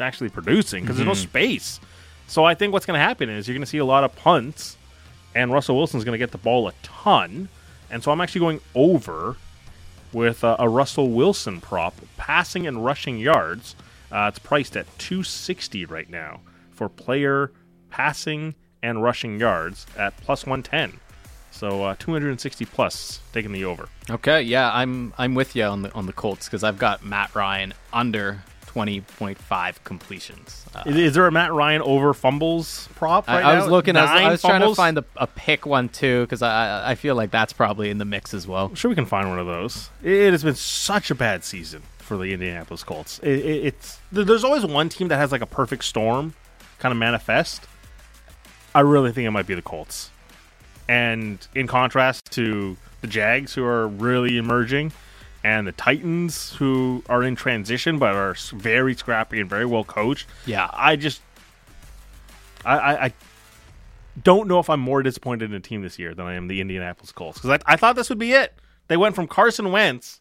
[0.00, 1.80] actually producing because there's no space.
[2.26, 4.14] So I think what's going to happen is you're going to see a lot of
[4.16, 4.76] punts,
[5.34, 7.48] and Russell Wilson's going to get the ball a ton.
[7.90, 9.36] And so I'm actually going over
[10.12, 13.76] with a, a Russell Wilson prop, passing and rushing yards.
[14.10, 16.40] Uh, it's priced at 260 right now
[16.72, 17.50] for player
[17.90, 18.54] passing
[18.84, 21.00] and rushing yards at plus 110.
[21.50, 23.88] So uh, 260 plus, taking the over.
[24.10, 27.34] Okay, yeah, I'm I'm with you on the on the Colts because I've got Matt
[27.34, 30.66] Ryan under 20.5 completions.
[30.74, 33.70] Uh, Is, is there a Matt Ryan over fumbles prop I, right I was now?
[33.70, 33.96] looking.
[33.96, 36.94] I was, I was trying to find a, a pick one too because I I
[36.96, 38.66] feel like that's probably in the mix as well.
[38.66, 39.90] I'm sure we can find one of those.
[40.02, 43.20] It has been such a bad season for the Indianapolis Colts.
[43.20, 46.34] It, it, it's there's always one team that has like a perfect storm
[46.80, 47.68] kind of manifest.
[48.74, 50.10] I really think it might be the Colts.
[50.88, 54.92] And in contrast to the Jags, who are really emerging,
[55.42, 60.26] and the Titans, who are in transition but are very scrappy and very well coached.
[60.46, 60.70] Yeah.
[60.72, 61.20] I just,
[62.64, 63.12] I, I, I
[64.22, 66.60] don't know if I'm more disappointed in a team this year than I am the
[66.60, 68.54] Indianapolis Colts because I, I thought this would be it.
[68.88, 70.20] They went from Carson Wentz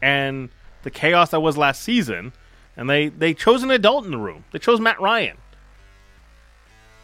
[0.00, 0.50] and
[0.82, 2.32] the chaos that was last season,
[2.76, 4.44] and they they chose an adult in the room.
[4.52, 5.36] They chose Matt Ryan,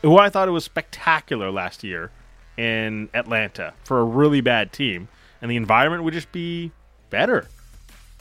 [0.02, 2.10] who I thought it was spectacular last year
[2.56, 5.08] in Atlanta for a really bad team,
[5.40, 6.72] and the environment would just be
[7.10, 7.48] better.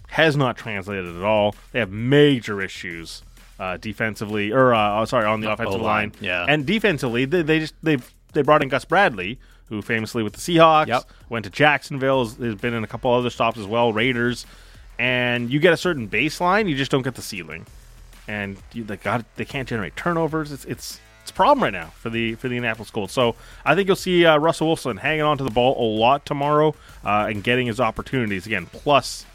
[0.10, 1.56] Has not translated at all.
[1.74, 3.24] They have major issues
[3.60, 6.14] uh, defensively, or uh, oh, sorry, on the offensive O-line, line.
[6.22, 6.46] yeah.
[6.48, 7.98] and defensively, they, they just they
[8.34, 9.38] they brought in Gus Bradley,
[9.70, 11.04] who famously with the Seahawks Yep.
[11.30, 12.24] went to Jacksonville.
[12.24, 14.46] Has, has been in a couple other stops as well, Raiders.
[15.00, 17.68] And you get a certain baseline, you just don't get the ceiling,
[18.28, 20.52] and you, they got they can't generate turnovers.
[20.52, 23.12] It's it's it's a problem right now for the for the Indianapolis Colts.
[23.12, 26.26] So I think you'll see uh, Russell Wilson hanging on to the ball a lot
[26.26, 26.74] tomorrow
[27.04, 28.66] uh, and getting his opportunities again.
[28.68, 29.26] Plus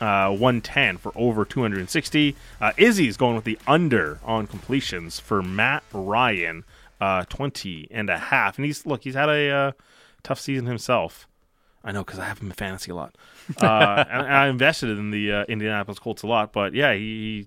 [0.00, 2.34] uh, 110 for over 260.
[2.60, 6.64] Uh, Izzy's going with the under on completions for Matt Ryan,
[7.00, 8.58] uh, 20 and a half.
[8.58, 9.72] And he's look, he's had a uh,
[10.24, 11.28] tough season himself.
[11.84, 13.16] I know because I have him in fantasy a lot,
[13.60, 16.52] and, and I invested in the Indianapolis Colts a lot.
[16.52, 17.46] But yeah, he,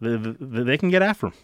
[0.00, 1.34] they, they, they can get after him,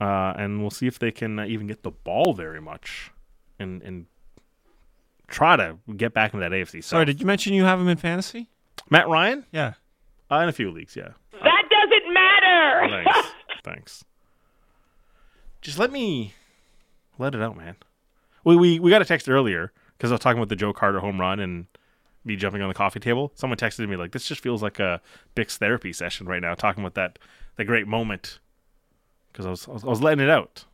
[0.00, 3.10] uh, and we'll see if they can uh, even get the ball very much,
[3.58, 4.06] and and
[5.28, 6.82] try to get back into that AFC.
[6.82, 6.84] South.
[6.84, 8.48] Sorry, did you mention you have him in fantasy?
[8.90, 9.46] Matt Ryan?
[9.52, 9.74] Yeah.
[10.30, 11.10] Uh, in a few leagues, yeah.
[11.32, 13.04] That doesn't matter.
[13.04, 13.34] Thanks.
[13.64, 14.04] Thanks.
[15.60, 16.34] Just let me
[17.18, 17.76] let it out, man.
[18.44, 21.00] We we, we got a text earlier because I was talking about the Joe Carter
[21.00, 21.66] home run and
[22.24, 23.32] me jumping on the coffee table.
[23.34, 25.00] Someone texted me like, "This just feels like a
[25.34, 27.18] Bik's therapy session right now." Talking about that
[27.56, 28.38] that great moment
[29.32, 30.64] because I was, I was I was letting it out.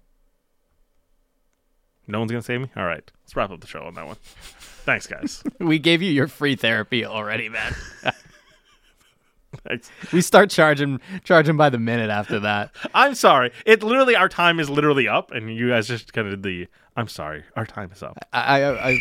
[2.07, 2.71] No one's gonna save me.
[2.77, 4.17] All right, let's wrap up the show on that one.
[4.23, 5.43] Thanks, guys.
[5.59, 7.75] We gave you your free therapy already, man.
[10.13, 12.71] We start charging charging by the minute after that.
[12.95, 13.53] I'm sorry.
[13.67, 16.69] It literally our time is literally up, and you guys just kind of the.
[16.97, 18.19] I'm sorry, our time is up.
[18.33, 18.99] I, I I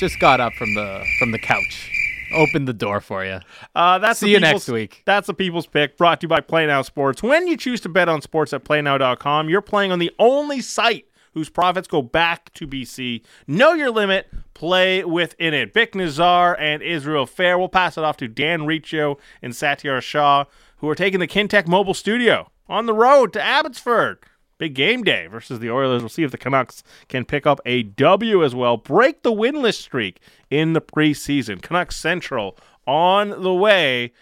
[0.00, 1.92] just got up from the from the couch.
[2.34, 3.40] Opened the door for you.
[3.74, 5.02] Uh, that's See the you next week.
[5.06, 7.22] That's the people's pick, brought to you by PlayNow Sports.
[7.22, 11.06] When you choose to bet on sports at PlayNow.com, you're playing on the only site
[11.38, 13.22] whose profits go back to BC.
[13.46, 14.28] Know your limit.
[14.54, 15.72] Play within it.
[15.72, 17.56] Bik Nizzar and Israel Fehr.
[17.56, 20.46] We'll pass it off to Dan Riccio and Satiar Shah,
[20.78, 24.18] who are taking the Kintec Mobile Studio on the road to Abbotsford.
[24.58, 26.02] Big game day versus the Oilers.
[26.02, 28.76] We'll see if the Canucks can pick up a W as well.
[28.76, 30.18] Break the winless streak
[30.50, 31.62] in the preseason.
[31.62, 34.12] Canucks Central on the way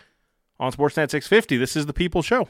[0.60, 1.56] on Sportsnet 650.
[1.56, 2.48] This is the People Show.